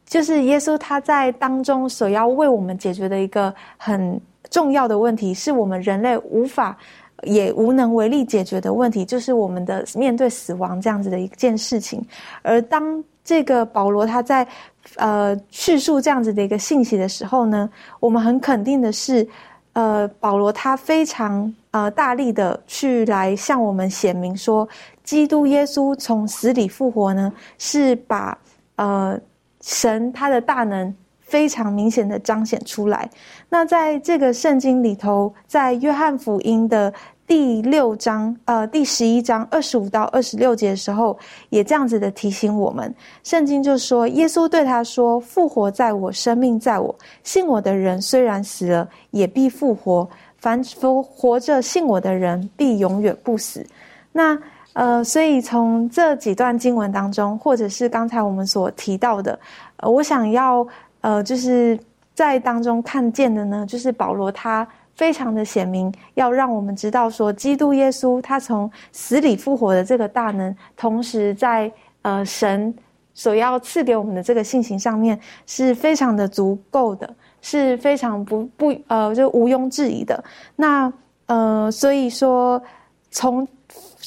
[0.08, 6.78] 就是耶稣他在当中所要为我们解决的一个很重要的问题，是我们人类无法
[7.24, 12.02] 也无能为力解决的问题，就是我们的面对死亡这样子的一件事情。
[12.42, 14.48] 而当这个保罗他在
[14.96, 19.28] 呃叙述这样子的一个信息的时候呢，我们很肯定的是，
[19.74, 24.66] 呃，保罗他非常呃大力的去来向我们显明说，
[25.04, 28.38] 基督耶稣从死里复活呢，是把
[28.78, 29.20] 呃。
[29.68, 33.10] 神他的大能非常明显的彰显出来。
[33.50, 36.94] 那在这个圣经里头，在约翰福音的
[37.28, 42.96] 第六章，呃，第十一章二十五到二十六节的时候，也这样子的提醒我们。
[43.24, 46.96] 圣经就说，耶稣对他说：“复活在我，生命在我。
[47.24, 53.68] 信我的人虽然死了，也必复活；凡活活着信我的人，必永远不死。”
[54.14, 54.40] 那。
[54.78, 59.40] 呃，所以从这几段经文当中，或者是刚才我们所提到的，
[59.78, 60.66] 呃，我想要
[61.02, 61.80] 呃，就是
[62.14, 71.72] 在当中看见的呢，就是保罗他非常的显明，要让我们知道说，基督耶稣他从死里复活的这个大能，同时在
[72.04, 72.72] 呃神
[73.16, 77.10] 所要赐给我们的这个信心上面，是非常的足够的，
[77.42, 80.24] 是非常不不呃就毋庸置疑的。
[80.56, 80.94] 那
[81.26, 82.62] 呃，所以说
[83.10, 83.48] 从。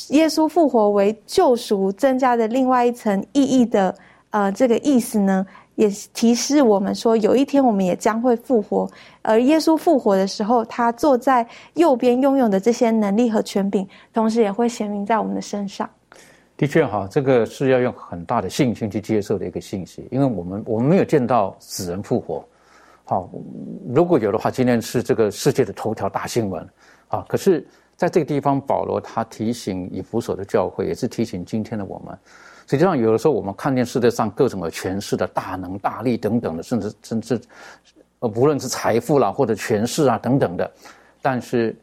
[0.09, 3.95] 耶稣复活为救赎，增加的另外一层意义的，
[4.31, 8.91] 呃，这个意思呢，也提示我们说，有一天我们也将会复活。
[9.23, 15.89] 而耶稣复活的时候，他坐在右边拥有的这些能力和权柄，同时也会显明在我们的身上。
[16.57, 22.45] 的确，哈，这个是要用很大的信心去接受的一个信息，因为我们我们没有见到死人复活。
[23.05, 23.29] 好，
[23.89, 26.67] 如果有的话，今天是这个世界的头条大新闻。
[27.09, 27.67] 啊，可是。
[28.01, 32.19] 在这个地方，保罗他提醒以弗所的教会，也是提醒今天的我们。
[32.67, 37.39] 实际上，有的时候我们看见世界上各种的权势的大能大力等等的，甚至甚至，
[38.21, 40.73] 呃，无论是财富啦或者权势啊等等的，
[41.21, 41.77] 但是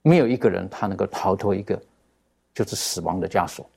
[0.00, 1.78] 没有一个人他能够逃脱一个
[2.54, 3.68] 就是死亡的枷锁。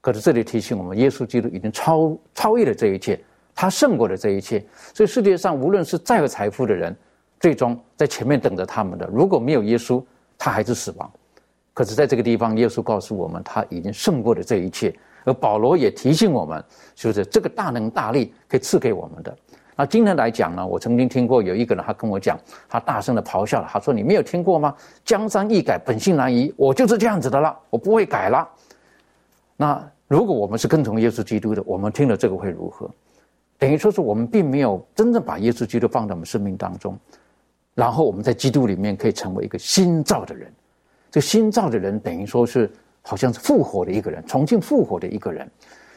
[0.00, 3.20] 可是这里提醒我们，耶稣基督已经超超越了这一切，
[3.54, 4.64] 他胜过了这一切。
[4.94, 6.96] 所以世界上无论是再有财富的人，
[7.38, 10.02] 最终在前面等着他们的，如果没有耶稣。
[10.44, 11.08] 他还是死亡，
[11.72, 14.92] 可是在这个地方，耶稣告诉我们，他已经胜过了这一切。
[15.22, 16.64] 而保罗也提醒我们，
[16.96, 19.32] 就是这个大能大力可以赐给我们的。
[19.76, 22.36] 那今天来讲呢，我曾经听过有一个人，他跟我讲，
[22.68, 24.74] 他大声的咆哮了，他说：“你没有听过吗？
[25.04, 26.52] 江山易改，本性难移。
[26.56, 28.48] 我就是这样子的了，我不会改了。”
[29.56, 32.90] 那如果我们是跟从耶稣基督的，我们听了这个会如何？
[33.58, 36.98] 等于说是我们并没有真正把耶稣基督放在我们生命当中，
[37.74, 40.52] 然后我们在基督里面可以成为一个新造的人。
[41.10, 42.70] 这新造的人等于说是
[43.02, 45.48] 好像是复活的一个人，重新复活的一个人。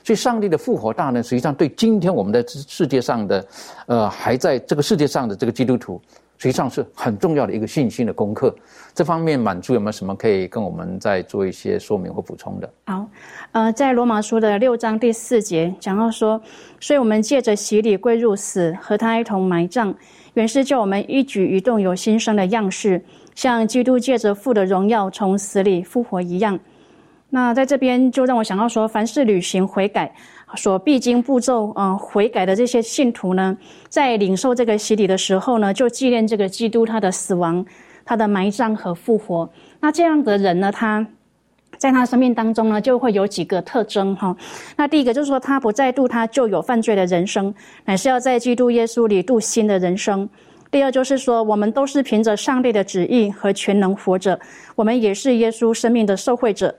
[0.04, 3.48] 所以，上帝的复活大能，实际上对今天我们的世界上的，
[3.88, 6.00] 呃，还在这个世界上的这个基督徒，
[6.38, 8.56] 实际上是很重要的一个信心的功课。
[8.94, 12.70] 这方面，满足有没有什么可以跟我们再做一些说明或补充的？
[12.86, 13.08] 好，
[13.54, 16.40] 呃，在罗马书的六章第四节讲到说，
[16.80, 19.92] 所以我们借着洗礼归入死，和他一同埋葬，
[20.36, 26.58] 原是叫我们一举一动有新生的样式，像基督借着父的荣耀从死里复活一样。
[27.30, 30.14] 那在这边就让我想到说，凡是履行悔改
[30.56, 33.58] 所必经步骤，嗯，悔改的这些信徒呢，
[33.90, 37.66] 在领受这个洗礼的时候呢，就纪念这个基督他的死亡、
[38.06, 39.50] 他的埋葬和复活。
[39.82, 41.06] 那这样的人呢，他
[41.86, 44.36] 在他生命当中呢，就会有几个特征哈。
[44.76, 47.54] 那第一个就是说，他不再度他就有犯罪的人生，
[47.86, 50.28] 乃是要在基督耶稣里度新的人生。
[50.72, 54.40] 第二就是说，我们都是凭着上帝的旨意和全能活着，
[54.76, 56.74] 我们也是耶稣生命的受惠者。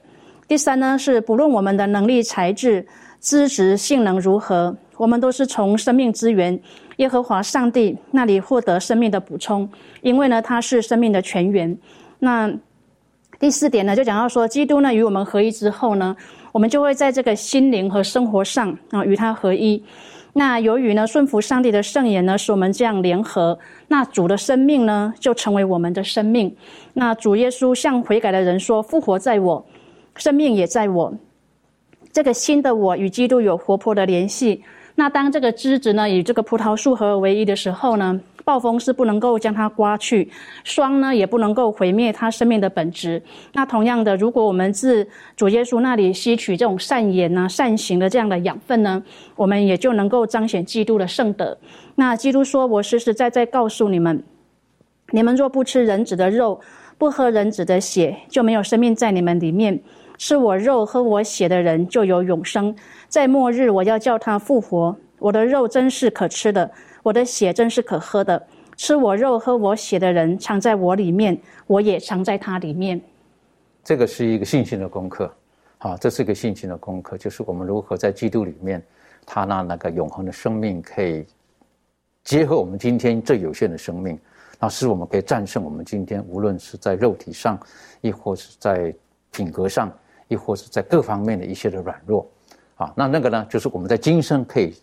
[0.49, 2.85] 第三呢，是不论我们的能力、才智、
[3.21, 6.59] 资质、性能如何，我们都是从生命之源
[6.97, 9.71] 耶和华上帝那里获得生命的补充，
[10.03, 11.79] 因为呢，他是生命的泉源。
[12.19, 12.53] 那
[13.39, 16.17] 第四点呢，就讲到说，基督呢与我们合一之后呢，
[16.53, 19.83] 我们就会在这个心灵和生活上啊与他合一。
[20.33, 23.59] 那由于呢顺服上帝的圣言呢，使我们这样联合，
[23.89, 26.55] 那主的生命呢就成为我们的生命。
[26.95, 29.67] 那主耶稣向悔改的人说：“复活在我。”
[30.17, 31.13] 生命也在我，
[32.13, 34.63] 这个新的我与基督有活泼的联系。
[34.99, 40.31] 那当这个枝子呢与这个葡萄树合而为一的时候呢，暴风是不能够将它刮去，
[40.65, 43.23] 霜呢也不能够毁灭它生命的本质。
[43.53, 49.03] 那同样的，如果我们自主耶稣那里吸取这种善言啊、善行的这样的养分呢，
[49.37, 51.59] 我们也就能够彰显基督的圣德。
[51.97, 54.25] 那基督说：“我实实在在告诉你们，
[55.11, 56.59] 你们若不吃人子的肉，
[56.97, 59.79] 不喝人子的血，就没有生命在你们里面。”
[60.19, 62.75] 吃我肉喝我血的人就有永生，
[63.09, 64.97] 在末日我要叫他复活。
[65.19, 66.71] 我的肉真是可吃的，
[67.03, 68.43] 我的血真是可喝的。
[68.77, 73.01] 吃我肉喝我血的人藏在我里面，我也藏在他里面。
[73.83, 75.33] 这个是一个信心的功课，
[75.79, 78.83] 好，这是一个信心的功课，就是我们如何在基督里面，
[79.25, 81.25] 他那那个永恒的生命可以
[82.23, 84.19] 结合我们今天最有限的生命，
[84.59, 87.59] 那使我们可以战胜我们今天无论是在肉体上，
[88.03, 88.95] 亦或是在
[89.31, 89.91] 品格上。
[90.29, 92.29] 亦或是在各方面的一些的软弱，
[92.77, 94.75] 啊，那那个呢，就是我们在今生可以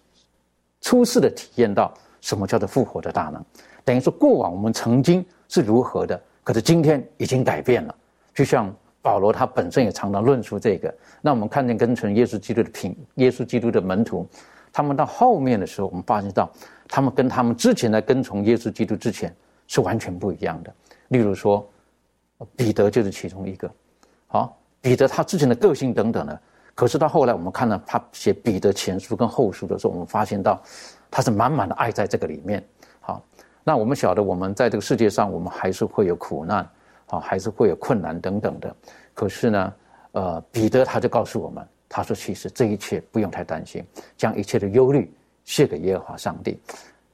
[0.81, 3.43] 初次的体验到什么叫做复活的大能。
[3.83, 7.93] 等于说，过往我们曾经是如何的，可是今天已经改变了。
[8.33, 10.93] 就像保罗他本身也常常论述这个。
[11.21, 14.25] 那我们看见跟从耶稣基督的品，耶稣基督的门徒，
[14.71, 16.49] 他们到后面的时候，我们发现到
[16.87, 19.35] 他们跟他们之前在跟从耶稣基督之前
[19.67, 20.73] 是完全不一样的。
[21.09, 21.69] 例如说，
[22.55, 23.69] 彼得就是其中一个，
[24.27, 24.57] 好。
[24.83, 26.37] 彼得他之前的个性等等呢，
[26.75, 30.61] 可是到后来我们看到他写彼得前书跟后书的时候，我们发现到
[31.09, 32.61] 他是满满的爱在这个里面。
[32.99, 33.23] 好，
[33.63, 36.69] 那我们晓得我们在这个世界上，我们还是会有苦难，
[37.07, 38.75] 啊，还是会有困难等等的。
[39.13, 39.73] 可是呢，
[40.11, 43.81] 呃，彼得他就告诉我们，他说其实这一切不用太担心，
[44.17, 45.09] 将一切的忧虑
[45.45, 46.59] 卸给耶和华上帝。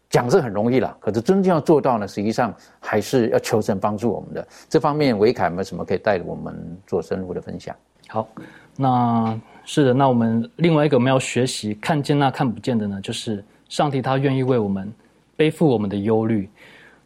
[0.09, 4.47] 讲是很容易了，可是真正要做到呢，实际上还是要求神帮助我们的。
[4.67, 6.55] 这方面，维凯没有什么可以带我们
[6.87, 7.75] 做深入的分享？
[8.07, 8.27] 好，
[8.75, 14.91] 那是的，那我们另外一个我们要学习看见那看不见的呢，就是上帝他愿意为我们
[15.35, 16.49] 背负我们的忧虑。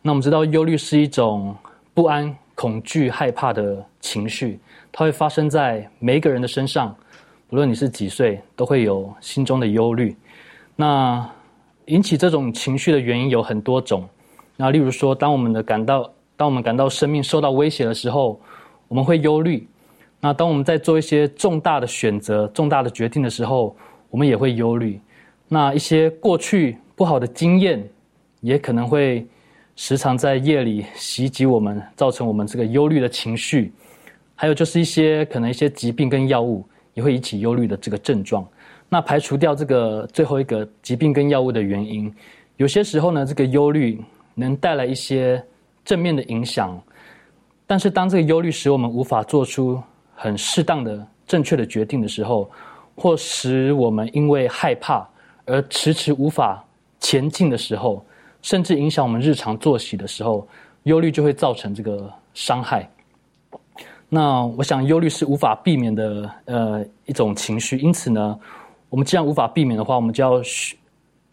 [0.02, 1.54] 那我们知道，忧虑是一种
[1.94, 4.60] 不安、恐惧、害怕的情绪，
[4.94, 6.96] 它会发生在每一个人的身上，
[7.50, 10.16] 无论你是几岁，都会有心中的忧虑。
[10.76, 11.30] 那
[11.88, 14.08] 引起这种情绪的原因有很多种，
[14.56, 18.40] 那例如说，当我们的感到，当我们感到生命受到威胁的时候，
[18.88, 19.68] 我们会忧虑；
[20.20, 23.76] 那当我们在做一些重大的选择、重大的决定的时候，
[24.10, 25.00] 我们也会忧虑。
[25.48, 27.84] 那一些过去不好的经验，
[28.42, 29.28] 也可能会
[29.76, 33.74] 时常在夜里袭击我们，造成我们这个忧虑的情绪。
[34.36, 38.48] 还有就是一些可能一些疾病跟药物也会引起忧虑的这个症状。
[38.94, 42.14] 那排除掉这个最后一个疾病跟药物的原因，
[42.58, 44.00] 有些时候呢，这个忧虑
[44.36, 45.44] 能带来一些
[45.84, 46.80] 正面的影响。
[47.66, 49.82] 但是当这个忧虑使我们无法做出
[50.14, 52.48] 很适当的、正确的决定的时候，
[52.96, 55.10] 或使我们因为害怕
[55.48, 56.64] 而迟迟无法
[57.00, 58.06] 前进的时候，
[58.44, 60.48] 甚至影响我们日常作息的时候，
[60.84, 62.88] 忧虑就会造成这个伤害。
[64.08, 67.80] 那我想，忧虑是无法避免的，呃，一种情绪。
[67.80, 68.40] 因此呢，
[68.94, 70.76] 我们既然无法避免的话，我们就要学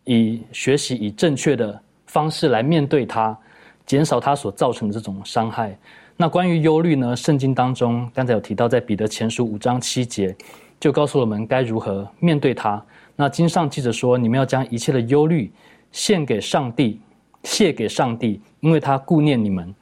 [0.04, 3.36] 以学习以正确的方式来面对它，
[3.84, 5.78] 减少它所造成的这种伤害。
[6.16, 7.14] 那关于忧虑呢？
[7.14, 10.34] 圣经当中刚才有提到，在彼得前书五章七节，
[10.80, 12.82] 就告诉我们该如何面对它。
[13.14, 15.52] 那经上记着说，你们要将一切的忧虑
[15.92, 16.98] 献给上帝，
[17.42, 19.74] 献给上帝，因为他顾念你们。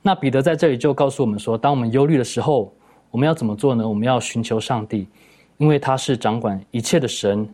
[0.00, 2.72] 那彼得在这里就告诉我们说，当我们忧虑的时候，
[3.10, 3.88] 我们要怎么做呢？
[3.88, 5.08] 我们要寻求上帝，
[5.58, 7.48] 因为他是掌管一切的神，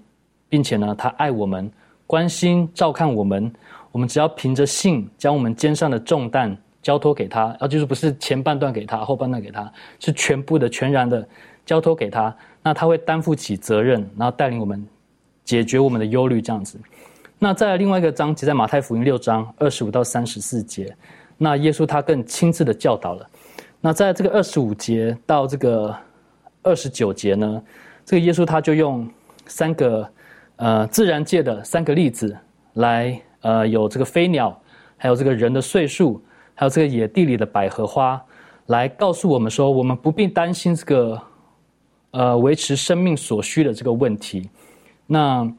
[0.48, 1.70] 并且呢，他爱我们，
[2.07, 3.53] 关心照看我们。
[3.90, 11.28] 我们只要凭着信，将我们肩上的重担交托给他，而就是不是前半段给他，后半段给他，是全部的、全然的
[11.66, 12.34] 交托给他。
[12.62, 14.82] 那他会担负起责任，然后带领我们
[15.44, 16.78] 解决我们的忧虑，这样子。
[17.38, 20.96] 那在另外一个章节，在马太福音六章二十五到三十四节。
[21.36, 23.28] 那耶稣他更亲自的教导了。
[23.80, 25.94] 那在这个二十五节到这个
[26.62, 27.62] 二十九节呢，
[28.05, 29.09] 这个耶稣他就用
[29.46, 30.09] 三个
[30.57, 32.36] 呃自然界的三个例子
[32.74, 34.59] 来呃有这个飞鸟，
[34.96, 36.22] 还有这个人的岁数，
[36.55, 38.22] 还有这个野地里的百合花，
[38.66, 41.22] 来告诉我们说，我们不必担心这个
[42.12, 44.48] 呃维持生命所需的这个问题。
[45.07, 45.50] 那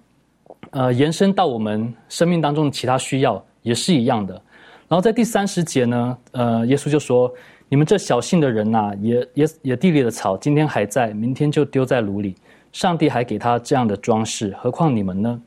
[0.72, 4.34] 呃延伸到我们生命当中的其他需要也是一样的。
[4.88, 7.32] 然后在第三十节呢，呃，耶稣就说
[7.70, 12.36] ：“你们这小信的人呐，野野野地里的草，今天还在，明天就丢在炉里。
[12.72, 15.42] 上帝还给他这样的装饰，何况你们呢？”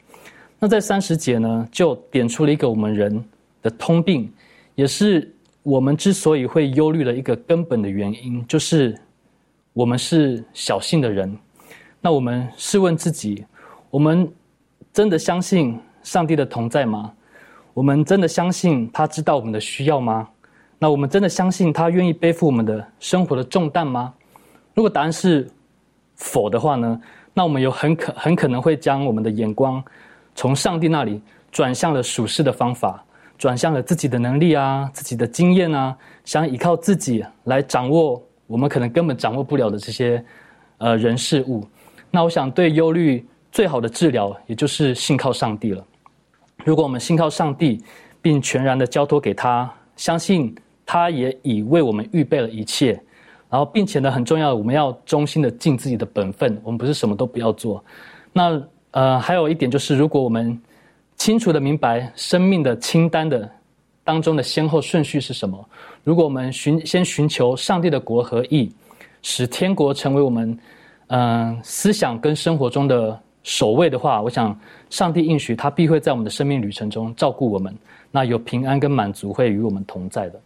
[0.58, 3.24] 那在三十节呢，就点出了一个我们人
[3.62, 4.32] 的通病，
[4.74, 8.96] 也是我们之所以会忧虑的一个根本的原因，就是
[9.72, 11.36] 我们是小信的人。
[12.00, 13.44] 那我们试问自己：
[13.90, 14.32] 我们
[14.92, 17.12] 真的相信上帝的同在吗？
[17.74, 20.28] 我们真的相信他知道我们的需要吗？
[20.78, 24.12] 那我们真的相信他愿意背负我们的生活的重担吗？
[24.74, 25.48] 如果答案是
[26.16, 27.00] 否的话呢？
[27.32, 29.82] 那我们有很可很可能会将我们的眼光
[30.34, 31.20] 从上帝那里
[31.52, 33.04] 转向了属世的方法，
[33.36, 40.24] 转向了自己的能力啊，自己的经验啊，想依靠自己来掌握我们可能根本掌握不了的这些
[40.78, 41.66] 呃人事物。
[42.10, 45.84] 那我想对忧虑最好的治疗，也就是信靠上帝了。
[46.64, 47.82] 如果我们信靠上帝，
[48.22, 50.54] 并全然的交托给他，相信
[50.87, 52.93] 他也已为我们预备了一切，
[53.51, 57.84] 然后并且呢，很重要，我们要忠心的尽自己的本分，我们不是什么都不要做。
[58.32, 58.62] 那
[58.93, 60.59] 呃，还有一点就是，如果我们
[61.16, 63.51] 清楚的明白生命的清单的
[64.05, 65.68] 当中的先后顺序是什么，
[66.05, 68.72] 如果我们寻先寻求上帝的国和义，
[69.20, 70.59] 使天国成为我们
[71.09, 73.20] 嗯思想跟生活中的。
[73.49, 74.59] 守卫的话，我想
[74.91, 77.72] 上帝应许他必会在我们的生命旅程中照顾我们，
[78.11, 80.41] 那有平安跟满足会与我们同在的。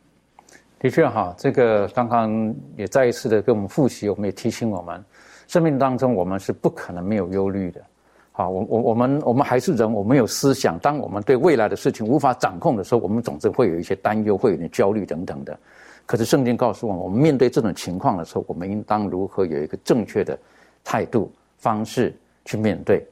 [0.81, 5.05] 的确哈，这个刚刚也再一次的跟我们复习，我们也提醒我们，
[5.47, 7.81] 生命当中我们是不可能没有忧虑的。
[8.33, 10.79] 好，我我我们我们还是人，我们有思想。
[10.79, 15.57] 当我们对未来的事情无法掌控的时候，我们总是会有一些担忧，会有点焦虑等等的。
[16.07, 20.37] 可是圣经告诉我们，我们面对这种情况的时候，我们应当如何有一个正确的
[20.83, 22.13] 态度方式。
[22.43, 23.07] 去面对，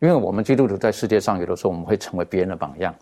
[0.00, 2.92] 因为我们基督徒在世界上有的时候我们会成为别人的榜样，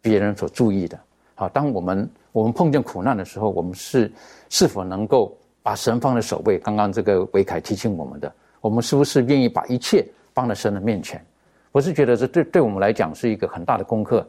[0.00, 0.98] 别人所注意的。
[1.42, 4.10] 啊，当我们我们碰见苦难的时候，我们是
[4.48, 6.56] 是否能够把神放在首位？
[6.58, 11.24] 刚刚这个维凯提醒我们的，我们是不是愿意把一切放在神的面前？
[11.72, 14.24] 我是觉得这对对我们来讲是一个很大的功课，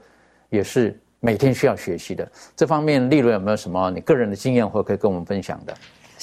[0.50, 2.28] 也是每天需要学习的。
[2.56, 5.74] 这方面，例如有没有什么你个人的经验或可以跟我们分享的？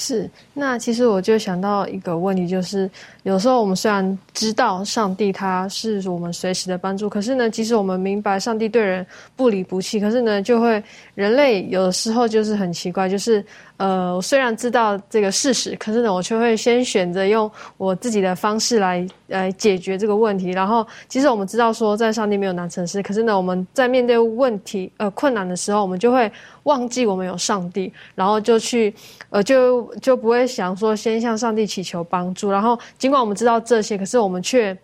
[0.03, 2.91] 是，那其实我就想到一个问题，就是
[3.23, 10.83] 有时候我们虽然知道上帝他是我们随时的帮助，可是呢，即使我们明白上帝对人不离不弃，可是呢，就会
[11.15, 13.45] 人类有时候就是很奇怪，就是。
[13.77, 20.51] 呃，我虽然知道这个事实，可是呢，我却会先选择用我自己的方式来来解决这个问题。
[20.51, 26.31] 然后，其实我们知道说，在上帝没有难成事，可是呢，我们在面对问题呃困难的时候，我们就会
[26.65, 28.95] 忘记我们有上帝，然后就去
[29.31, 32.51] 呃就就不会想说先向上帝祈求帮助。
[32.51, 34.77] 然后，尽管我们知道这些，可是我们却。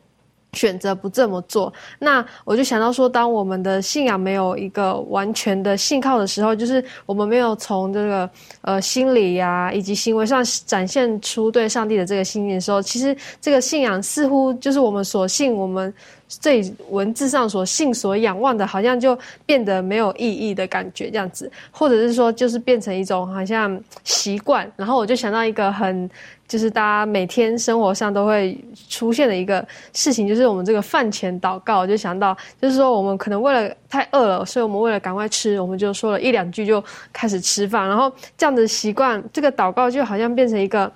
[0.53, 8.31] 选择不这么做，那我就想到说，当我们的信仰没有一个完全的信靠的时候，就是我们没有从这个
[8.63, 15.93] 呃心理呀以及行为上展现出对上帝的这个信念的时候，其实这个信仰似乎就是我们所信、我们
[16.29, 24.71] 这文字上所信、所仰望的，好像就变得没有意义的感觉，这样子，或者是说，就是变成一种好像习惯。
[24.75, 26.11] 然后我就想到一个很，
[26.49, 28.59] 就是大家每天生活上都会
[28.89, 31.79] 出现的一个事情，就是我们这个饭前祷告。
[31.79, 37.87] 我就想到，就是说我们可能为了太饿了，所以我们为了赶快吃，我们就说了一两句就开始吃饭。
[37.87, 40.91] 然后这样的习惯，这个祷告就好像变成一个。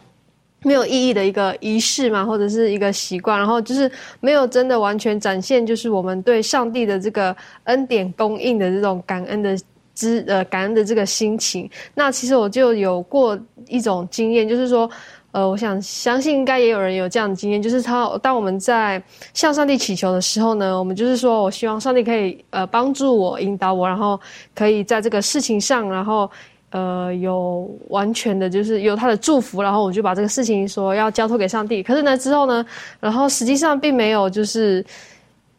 [0.63, 3.91] 没有意义的一个仪式嘛，或者是一个习惯，然后就是
[4.21, 7.35] 没有真的完全展现，就是我们对上帝的这个
[7.65, 9.59] 恩典供应的这种感恩的
[9.95, 11.69] 知呃感恩的这个心情。
[11.95, 13.39] 那其实我就有过
[13.69, 14.89] 一种经验，就是说，
[15.33, 19.03] 呃，我想相信应该也有人有这样的经验，就是他当我们在
[19.33, 24.21] 向上帝祈求的时候呢，我们就是说我希望上帝可以呃帮助我、引导我，然后
[24.55, 26.31] 可以在这个事情上，然后。
[26.71, 31.83] 呃，有完全的，就是有他的祝福，然后我就把这个事情说要交托给上帝。
[31.83, 32.65] 可是呢，之后呢，
[33.01, 34.85] 然后实际上并没有就是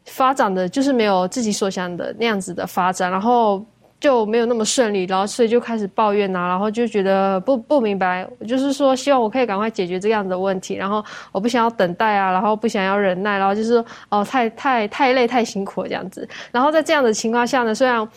[0.05, 3.62] 发展的，就是没有自己所想的那样子的发展，然后
[3.99, 11.03] 就没有那么顺利，然后所以就开始抱怨呐，然后就觉得不不明白，就是说希望我可以赶快解决这样的问题，然后
[11.34, 16.26] 我不想要等待啊，然后不想要忍耐，然后就是哦，太太太累太辛苦了这样子。
[16.53, 18.07] 然后在这样的情况下呢，虽然。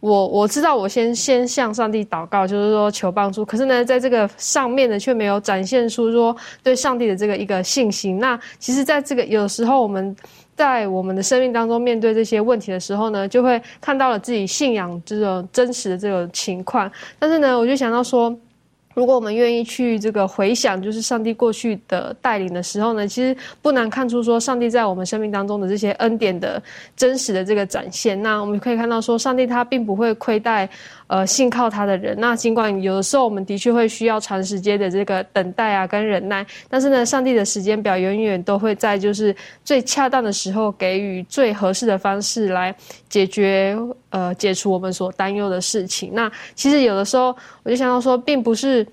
[0.00, 3.44] 我我知道，我先先向上帝祷告，就是说求帮助。
[3.44, 8.18] 可是呢，在这个上面呢，却没有展现出说对上帝的这个一个信心。
[8.18, 10.16] 那其实，在这个有时候我们
[10.56, 16.90] 在我们的生命当中面对这些问题的时候呢，就会看到了自己信仰这种真实的这种情况。
[17.18, 18.34] 但是呢，我就想到说。
[18.94, 26.60] 如果我们愿意去这个回想，就是上帝过去的带领的时候呢，其实不难看出说，上帝在我们生命当中的这些恩典的
[26.96, 28.20] 真实的这个展现。
[28.20, 30.68] 那我们可以看到说，上帝他并不会亏待。
[31.10, 39.34] 呃，信靠他的人，那尽管有的时候我们的确会需要长时间的这个等待啊，跟忍耐，但是呢，上帝的时间表永远都会在就是
[39.64, 42.72] 最恰当的时候，给予最合适的方式来
[43.08, 43.76] 解决
[44.10, 46.10] 呃解除我们所担忧的事情。
[46.12, 48.86] 那其实有的时候，我就想到说，并不是。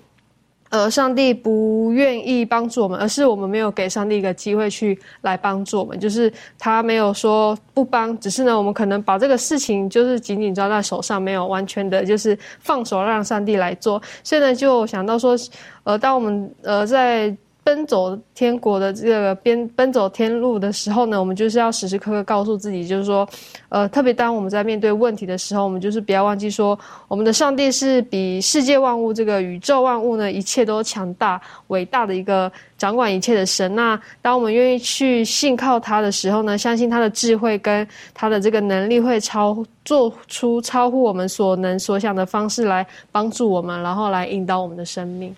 [0.70, 5.98] 呃，上帝不愿意帮助我们，而是我们没有给上帝一个机会去来帮助我们。
[5.98, 14.00] 就是他没有说不帮，只是呢，我们可能把这个事情就是紧紧抓在手上，没有完全的，就是放手让上帝来做。
[14.22, 15.36] 所以呢，就想到说，
[15.84, 17.36] 呃，当我们呃在。
[17.68, 23.28] 奔走天国的这个边奔走天路的时候呢，我们就是要时时刻刻告诉自己，就是说，
[23.68, 33.74] 呃，特别当我们在面对问题的时候，我们就是不要忘记说，我们的上帝是比世界万物、这个宇宙万物呢，一切都强大、伟大的一个掌管一切的神。
[33.74, 45.36] 那当我们愿意去信靠他的时候呢，相信他的智慧跟他的这个能力会超做出超乎我们所能所想的方式来帮助我们，然后来引导我们的生命。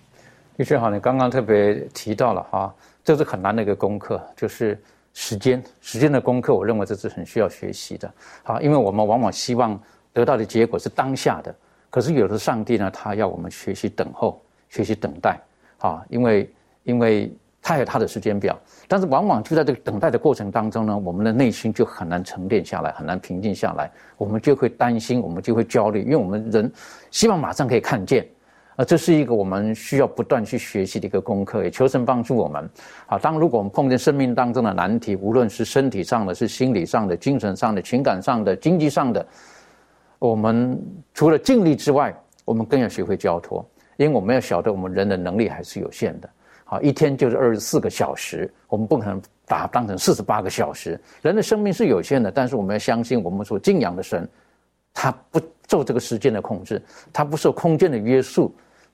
[0.61, 4.79] 的确好，你刚刚特别提到了哈，这是很难的一个功课，就是
[5.15, 6.55] 时间时间的功课。
[6.55, 9.81] 我认为这是很需要学习的，好，因为我们往往希望
[10.13, 11.55] 得到的结果是当下的，
[11.89, 14.39] 可是有的上帝呢，他要我们学习等候，
[14.69, 15.41] 学习等待，
[15.79, 16.53] 啊，因为
[16.83, 18.55] 因为他有他的时间表，
[18.87, 26.71] 但是往往就在这个等待的过程当中呢，我们的内心就很难沉淀下来，很难平静下来，我们就会担心，我们就会焦虑，因为我们人
[27.11, 28.29] 希望马上可以看见。
[28.81, 32.67] 啊，这是一个我们需要不断去学习的一个功课，也求神帮助我们。
[33.05, 39.27] 好，当如果我们碰见生命当中的难题，无论是身体上的、是心理上的、精神上的、情感上的、经济上的，
[40.19, 42.11] 我们除了尽力之外，
[42.47, 43.63] 我们更要学会交托，
[43.99, 46.31] 因为我们要晓得我们人的能力还是有限的。
[46.65, 50.99] 好，一天就是二十四个小时，我们不可能把它当成四十八个小时。
[51.21, 54.27] 人的生命是有限的，但是我们要相信我们所敬仰的神，
[54.95, 56.81] 他不受这个时间的控制，
[57.13, 58.51] 他不受空间的约束。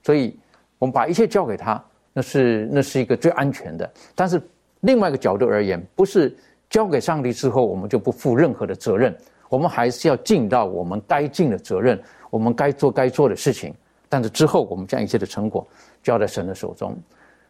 [0.07, 0.33] 所以，
[0.79, 1.83] 我们把一切交给他，
[2.13, 3.91] 那是那是一个最安全的。
[4.15, 4.41] 但是，
[4.79, 6.33] 另外一个角度而言，不是
[6.69, 9.13] 交给上帝之后，我们就不负任何的责任。
[9.49, 13.73] 我们还是要尽到我们该尽的责任，我们该做该做的事情。
[14.07, 15.67] 但是之后，我们将一切的成果
[16.01, 16.97] 交在神的手中。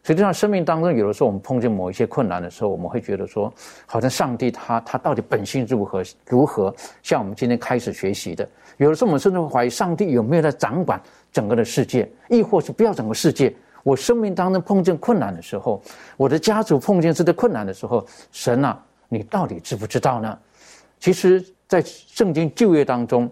[0.08, 3.54] 实际上，生命当中有的时候，我们碰见某一些困难的时候，我们会觉得说，
[3.86, 6.74] 好像上帝他他到底本性如何如何？
[7.04, 8.48] 像我们今天开始学习的，
[8.78, 10.98] 有的时候我们甚至会怀疑上帝有没有在掌管。
[11.34, 13.54] 整个的世界，亦或是不要整个世界。
[13.84, 15.82] 我生命当中碰见困难的时候，
[16.16, 20.40] 我的家族碰见这些困难的时候，神啊，你到底知不知道呢？
[21.02, 23.30] 其实，在圣经旧约当中，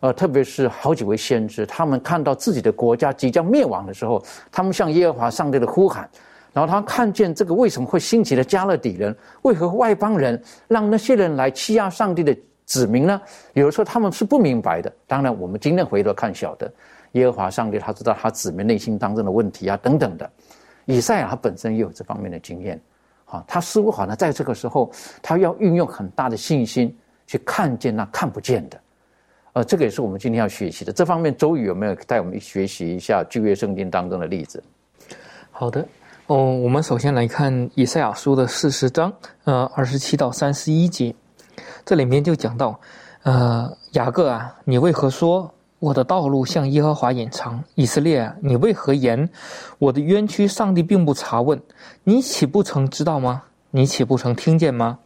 [0.00, 4.22] 呃，特别是好几位先知，他们看到自己的国家即将灭亡的时候，
[4.52, 6.08] 他们向耶和华上帝的呼喊，
[6.52, 13.20] 然后他看见这个为什么会兴起的加勒底人，为何外邦人让那些人来欺压上帝的子民呢？
[13.54, 14.92] 有的时候他们是不明白的。
[15.06, 16.72] 当然，我们今天回头看，晓得。
[17.12, 20.30] 耶和华上帝，他知道他子民内心当中的问题啊，等等的。
[20.84, 22.78] 以赛亚他本身也有这方面的经验，
[23.24, 24.90] 啊，他似乎好像在这个时候，
[25.22, 26.94] 他要运用很大的信心
[27.26, 28.78] 去看见那看不见的，
[29.58, 30.92] 呃，这个也是我们今天要学习的。
[30.92, 34.62] 这方面，周宇有没有带我们学习一下旧约圣经当中的例子？
[35.50, 35.84] 好的，
[36.28, 41.12] 哦，我们首先来看以赛亚书的四十章，呃，二十七到三十一节，
[41.84, 42.78] 这里面就讲到，
[43.24, 45.52] 呃，雅各啊，你为何说？
[45.80, 49.28] 我的道路向耶和华隐藏，以色列啊，你为何言
[49.80, 50.46] 我的冤屈？
[50.46, 51.60] 上帝并不查问，
[52.04, 53.42] 你岂不曾知道吗？
[53.72, 55.00] 你岂不曾听见吗？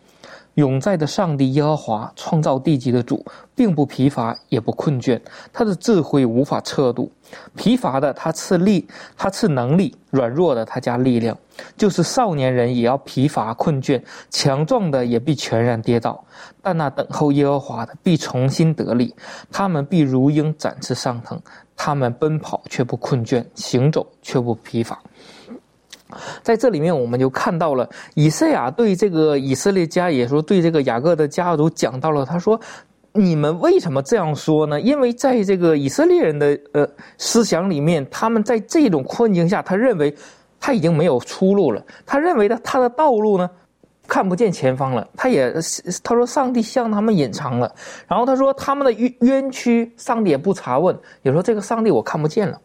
[0.55, 3.25] 永在的上帝耶和华创造地级的主，
[3.55, 5.19] 并不疲乏也不困倦，
[5.53, 7.11] 他的智慧无法测度。
[7.57, 8.87] 疲乏的他赐力，
[9.17, 11.37] 他赐能力；软弱的他加力量。
[11.77, 16.23] 就是少年人也要疲乏困倦，强壮的也必全然跌倒。
[16.61, 19.15] 但那等候耶和华的必重新得力，
[19.51, 21.41] 他们必如鹰展翅上腾，
[21.75, 25.01] 他们奔跑却不困倦，行走却不疲乏。
[26.43, 32.25] 在这里面，我们就看到了以赛亚对这个以色列家，也说对这个雅各的家族讲到了。
[32.25, 32.61] 他说
[33.13, 34.81] ：“你们为什么这样说呢？
[34.81, 36.89] 因为在这个以色列人的呃
[37.19, 40.15] 思想里面，他们在这种困境下，他认为
[40.59, 41.85] 他已经没有出路了。
[42.07, 43.51] 他认为的他的道路呢，
[44.09, 45.07] 看不见前方了。
[45.17, 45.53] 他也
[46.03, 47.73] 他说，上帝向他们隐藏了。
[48.09, 50.99] 然后他说，他们的冤冤屈，上帝也不查问。
[51.23, 52.59] 也说这个上帝我看不见了。”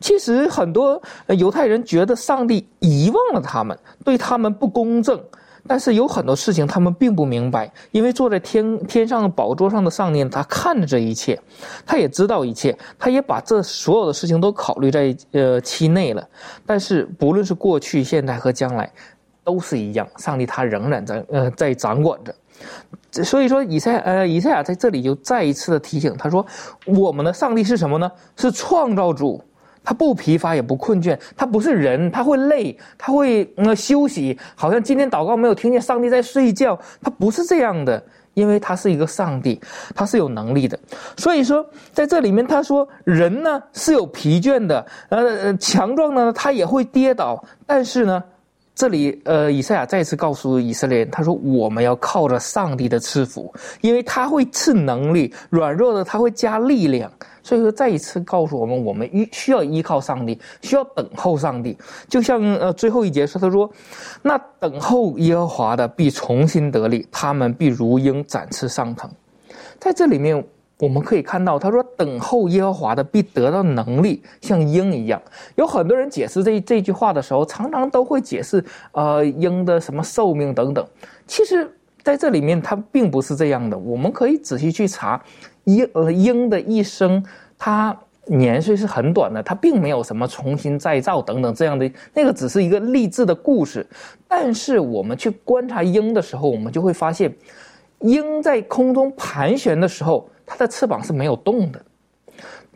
[0.00, 1.00] 其实很多
[1.38, 5.20] 犹太人觉得上帝遗忘了他们，对他们不公正。
[5.64, 11.40] 但是有很多事情他们并不明白，因为坐在天天上宝座上的上帝，他看着这一切，
[11.86, 16.28] 他也知道一切，他也把这所有的事情都考虑在呃期内了。
[16.66, 18.92] 但是不论是过去、现在和将来，
[19.44, 22.34] 都是一样，上帝他仍然在呃在掌管着。
[23.24, 26.44] 所以说，以赛呃以赛亚在这里就再一次的提醒他说
[26.86, 28.10] ：“我们的上帝是什么呢？
[28.36, 29.42] 是创造主。”
[29.84, 38.00] 他不疲乏也不困倦，他不是人，他会累，他会呃休息，好像今天祷告没有听见上帝在睡觉，他不是这样的，
[38.34, 39.60] 因为他是一个上帝，
[39.92, 40.78] 他是有能力的。
[41.16, 48.22] 所以说，在这里面他说人呢是有疲倦的，呃，强壮呢他也会跌倒，但是呢，
[48.74, 53.52] 这里呃以赛亚再次告诉以色列人，他说我们要靠着上帝的赐福，
[53.82, 57.10] 因为他会赐能力，软弱的他会加力量。
[57.44, 61.76] 所以说，再一次告诉我们，我们依需要依靠上帝，需要等候上帝。
[62.08, 63.68] 就像呃最后一节说，他说
[64.22, 69.10] ：“那等候耶和华的必重新得力，他们必如鹰展翅上腾。”
[69.80, 70.42] 在这里面，
[70.82, 75.22] 我们可以看到，他说：“等候耶和华的必得到能力，像鹰一样。”
[75.54, 80.84] 有很多人解释这这句话的时候，常常都会解释呃鹰的什么寿命等等。
[81.24, 81.70] 其实，
[82.02, 83.78] 在这里面，它并不是这样的。
[83.78, 85.22] 我们可以仔细去查。
[85.66, 87.24] 鹰呃，鹰的一生，
[87.56, 93.86] 它年岁是很短的，它并没有什么重新再造等等这样的，那个只是一个励志的故事。
[94.26, 97.32] 但是我们去观察鹰的时候，我们就会发现，
[98.00, 101.82] 鹰在空中盘旋的时候，它的翅膀是没有动的。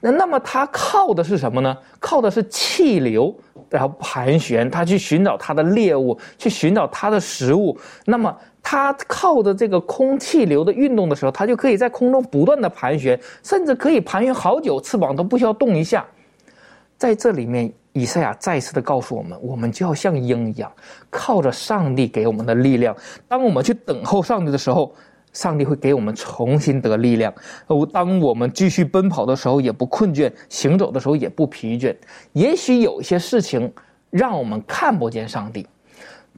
[0.00, 1.76] 那那么它靠的是什么呢？
[2.00, 3.34] 靠的是气流，
[3.68, 7.78] 然后盘旋，它去寻找它的猎物，去寻找它的食物。
[8.06, 8.34] 那么。
[8.68, 16.04] 它靠着这个空气流的运动的时候，它就可以在空中不断的盘旋，甚至可以盘旋好久，翅膀都不需要动一下。
[16.98, 20.68] 在这里面，以赛亚再次的告诉我们，我们就要像鹰一样，
[21.08, 22.92] 靠着上帝给我们的力量。
[23.28, 24.92] 当我们去等候上帝的时候，
[25.36, 27.32] 上帝会给我们重新得力量。
[27.66, 31.94] 哦，当我们继续奔跑的时候，也不困倦；行走的时候也不疲倦。
[32.32, 33.70] 也许有些事情
[34.08, 35.66] 让我们看不见上帝，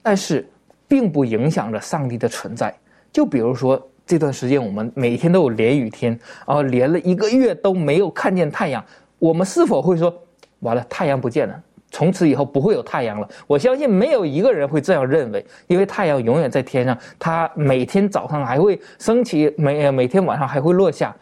[0.03, 0.45] 但是。
[0.91, 2.75] 并不影响着上帝的存在。
[3.13, 8.83] 就比如说这段时间，我们每天都有连雨天，啊，连了一个月都没有看见太阳，
[9.19, 10.11] 我们是否会说，
[10.61, 13.29] 完了，太阳不见了，从此以后不会有太阳了？
[13.47, 21.15] 我相信没有一个人会这样认为，因为太阳永远在天上，它每天早上还会升起，每每天晚上还会落下。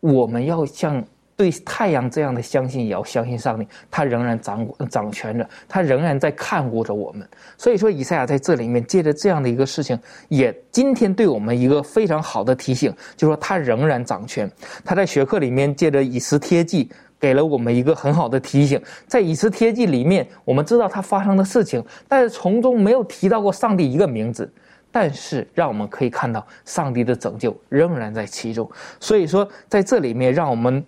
[0.00, 1.04] 我们要像。
[1.38, 7.28] 对太阳这样的相信，也要相信上帝，他仍然掌掌权着，他仍然在看顾着我们。
[7.58, 14.50] 所以说，以赛亚在这里面借着这样的一个事情，也今天对我们一个非常好的提醒，就说他仍然掌权。
[14.82, 18.80] 他在学课里面借着以斯帖记，给了我们一个很好的提醒。
[19.06, 24.50] 在以斯帖记里面，我们知道他发生的事情，但是从中没有提到过上帝一个名字。
[24.92, 28.70] 但是，让我们可以看到上帝的拯救仍然在其中。
[28.98, 30.84] 所以说，在这里面，让我们。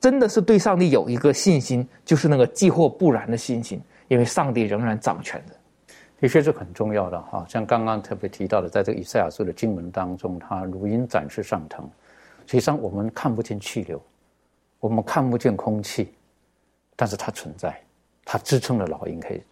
[0.00, 5.54] 真的是对上帝有一个信心，就是那个既或不然的信心，因为上帝仍然掌权的，
[6.18, 7.44] 的确是很重要的哈。
[7.46, 11.86] 像刚刚特别提到的，在这个以赛亚书的经文当中，它如鹰展翅上腾。
[12.46, 14.02] 实际上我们看不见气流，
[14.80, 16.12] 我们看不见空气，
[16.96, 17.78] 但是它存在，
[18.24, 19.42] 它支撑了老鹰可以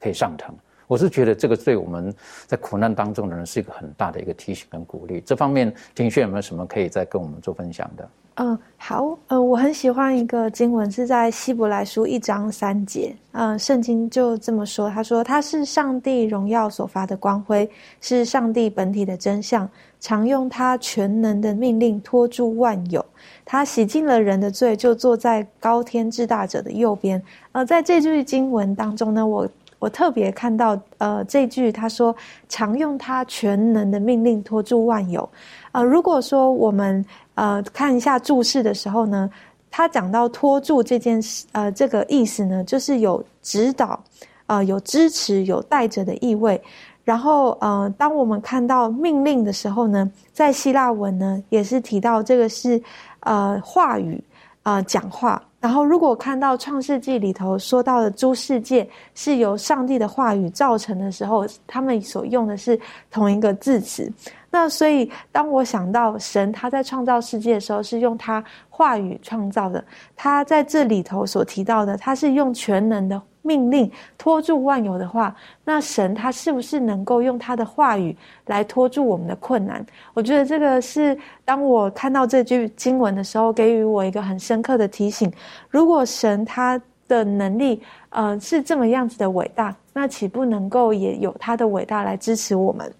[0.00, 0.54] 可以上腾。
[0.86, 2.12] 我是觉得这个对我们
[2.46, 5.20] 在苦难当中的人是一个很大的一个提醒跟鼓励。
[5.20, 8.08] 这方面，庭轩有没有什么可以再跟我们做分享的？
[8.40, 13.14] 嗯，好，嗯，我很喜欢一个经文，是在希伯来书一章三节。
[13.32, 17.68] 嗯，圣经就这么说，他说：“他是上帝荣耀所发的光辉，
[18.00, 19.68] 是上帝本体的真相，
[20.00, 23.04] 常用他全能的命令托住万有。
[23.44, 27.22] 他洗净了人的罪，就坐在高天至大者的右边。”
[27.52, 32.14] 呃，在这句经文当中呢，我我特别看到，呃，这句他说
[32.48, 35.26] ：“常用他全能的命令托住万有。”
[35.72, 39.30] 呃，如果说我们呃，看一下注释的时候呢，
[39.70, 43.98] 他讲到拖住这件事，呃，这个意思呢，就是有指导，
[44.46, 46.60] 呃，有支持，有带着的意味。
[47.08, 52.78] 然后，呃，当我们看到命令的时候呢，在希腊文呢，也是提到这个是
[53.20, 54.22] 呃话语，
[54.62, 55.42] 呃讲话。
[55.58, 62.78] 然后，如果看到创世纪里头说到的诸世界是由上帝的话语造成的时候，他们所用的是
[63.10, 64.12] 同一个字词。
[64.50, 69.82] 那所以，当我想到神他在创造世界的时候是用他话语创造的，
[70.14, 73.18] 他在这里头所提到的，他是用全能的
[73.48, 75.34] 命令托住万有的话，
[75.64, 78.14] 那神他是不是能够用他的话语
[78.46, 79.84] 来托住我们的困难？
[80.12, 85.32] 我觉得这个是当我看到这句经文的时候，给予我一个很深刻的提醒：
[85.70, 86.78] 如果神他
[87.08, 92.92] 的能力呃是这么样子的伟大，那岂不能够也有他的伟大来支持我们？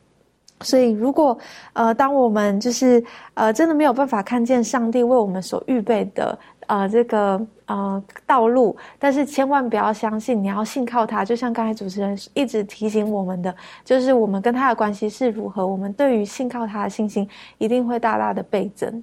[0.62, 1.38] 所以，如果
[1.72, 3.00] 呃，当我们就是
[3.34, 6.36] 呃，真的没有办法看见上帝为我们所预备的
[6.68, 11.24] 呃这个呃道路，但是千万不要相信，你要信靠他。
[11.24, 13.54] 就像刚才主持人一直提醒我们的，
[13.84, 19.02] 就是我们跟他的关系是如何，我们对于信靠他的信心一定会大大的倍增。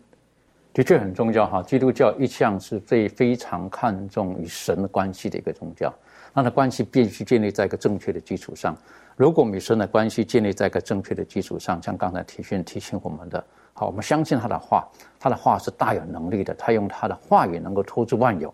[0.73, 5.93] 的确很重要哈，基督教一向是最非常看重与神的关系的一个宗教，
[6.33, 8.75] 那的关系必须建立在一个正确的基础上。
[9.15, 13.41] 如果与神的关系建立在一个正确的基础上，像刚才提训提醒我们的，
[13.77, 14.87] 好，我们相信他的话，
[15.19, 18.51] 他的话是大有能力的，他用他的话语能够托住万有。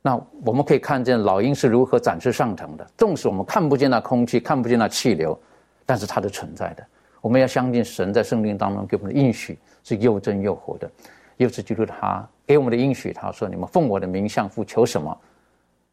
[0.00, 5.38] 那我们可以看见老鹰是如何展翅上腾的，纵使我们看不见那空气，看不见那气流，
[5.84, 6.86] 但是它是存在的。
[7.20, 10.90] 我们要相信神在圣经当中给我们的应许是又真又活的，
[11.36, 13.12] 又是基督他给我们的应许。
[13.12, 15.14] 他说：“你们奉我的名向父求什么，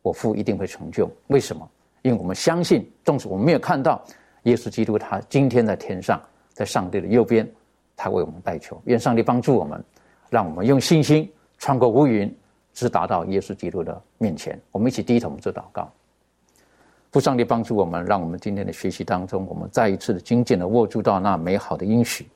[0.02, 1.70] 我父一定会成就。”为什么？
[2.04, 4.02] 因为我们相信，纵使我们没有看到
[4.44, 6.22] 耶稣基督，他今天在天上，
[6.54, 7.46] 在上帝的右边，
[7.96, 8.82] 他为我们代求。
[8.86, 9.84] 愿上帝帮助我们，
[10.30, 12.34] 让我们用信心穿过乌云，
[12.74, 14.60] 直达到耶稣基督的面前。
[14.72, 15.92] 我们一起低头做祷告，
[17.12, 22.28] 父上帝帮助我们，让我们今天的学习当中，我们再一次的紧紧的握住到那美好的应许。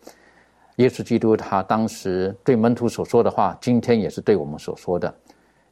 [0.77, 5.13] 耶稣基督他当时对门徒所说的话，今天也是对我们所说的。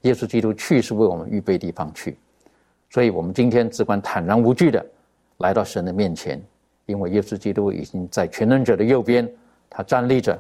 [0.02, 2.18] 耶稣基督去是为我们预备地方去。
[2.90, 4.86] 所以，我们今天只管坦然无惧的
[5.38, 6.42] 来到神的面前，
[6.86, 9.30] 因为耶稣基督已经在全能者的右边，
[9.70, 10.38] 他站立着，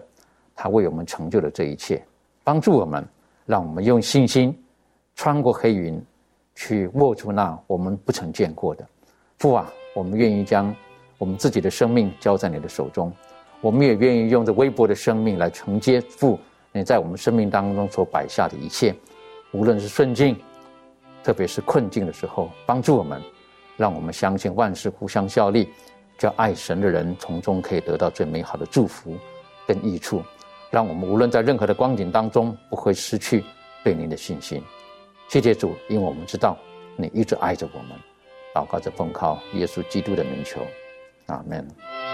[0.55, 2.03] 他为我们成就了这一切，
[2.43, 3.05] 帮助我们，
[3.45, 4.57] 让我们用信心
[5.15, 6.01] 穿过黑云，
[6.55, 8.87] 去握住那我们不曾见过的
[9.37, 9.71] 父啊！
[9.93, 10.73] 我们愿意将
[11.17, 13.11] 我们自己的生命交在你的手中，
[13.61, 16.39] 我们也愿意用这微薄的生命来承接父
[16.71, 18.95] 你在我们生命当中所摆下的一切，
[19.51, 20.35] 无论是顺境。
[21.23, 23.21] 特别是困境的时候，帮助我们，
[23.75, 25.67] 让我们相信万事互相效力，
[26.17, 29.17] 叫爱神的人从中可以得到最美好的祝福
[29.67, 30.23] 跟益处，
[30.71, 33.43] 让我们无论在任何的光景当中，不会失去
[33.83, 34.63] 对您的信心。
[35.29, 36.57] 谢谢主，因为我们知道
[36.95, 37.89] 你一直爱着我们。
[38.55, 40.59] 祷告着奉靠耶稣基督的名求，
[41.27, 42.06] 阿门。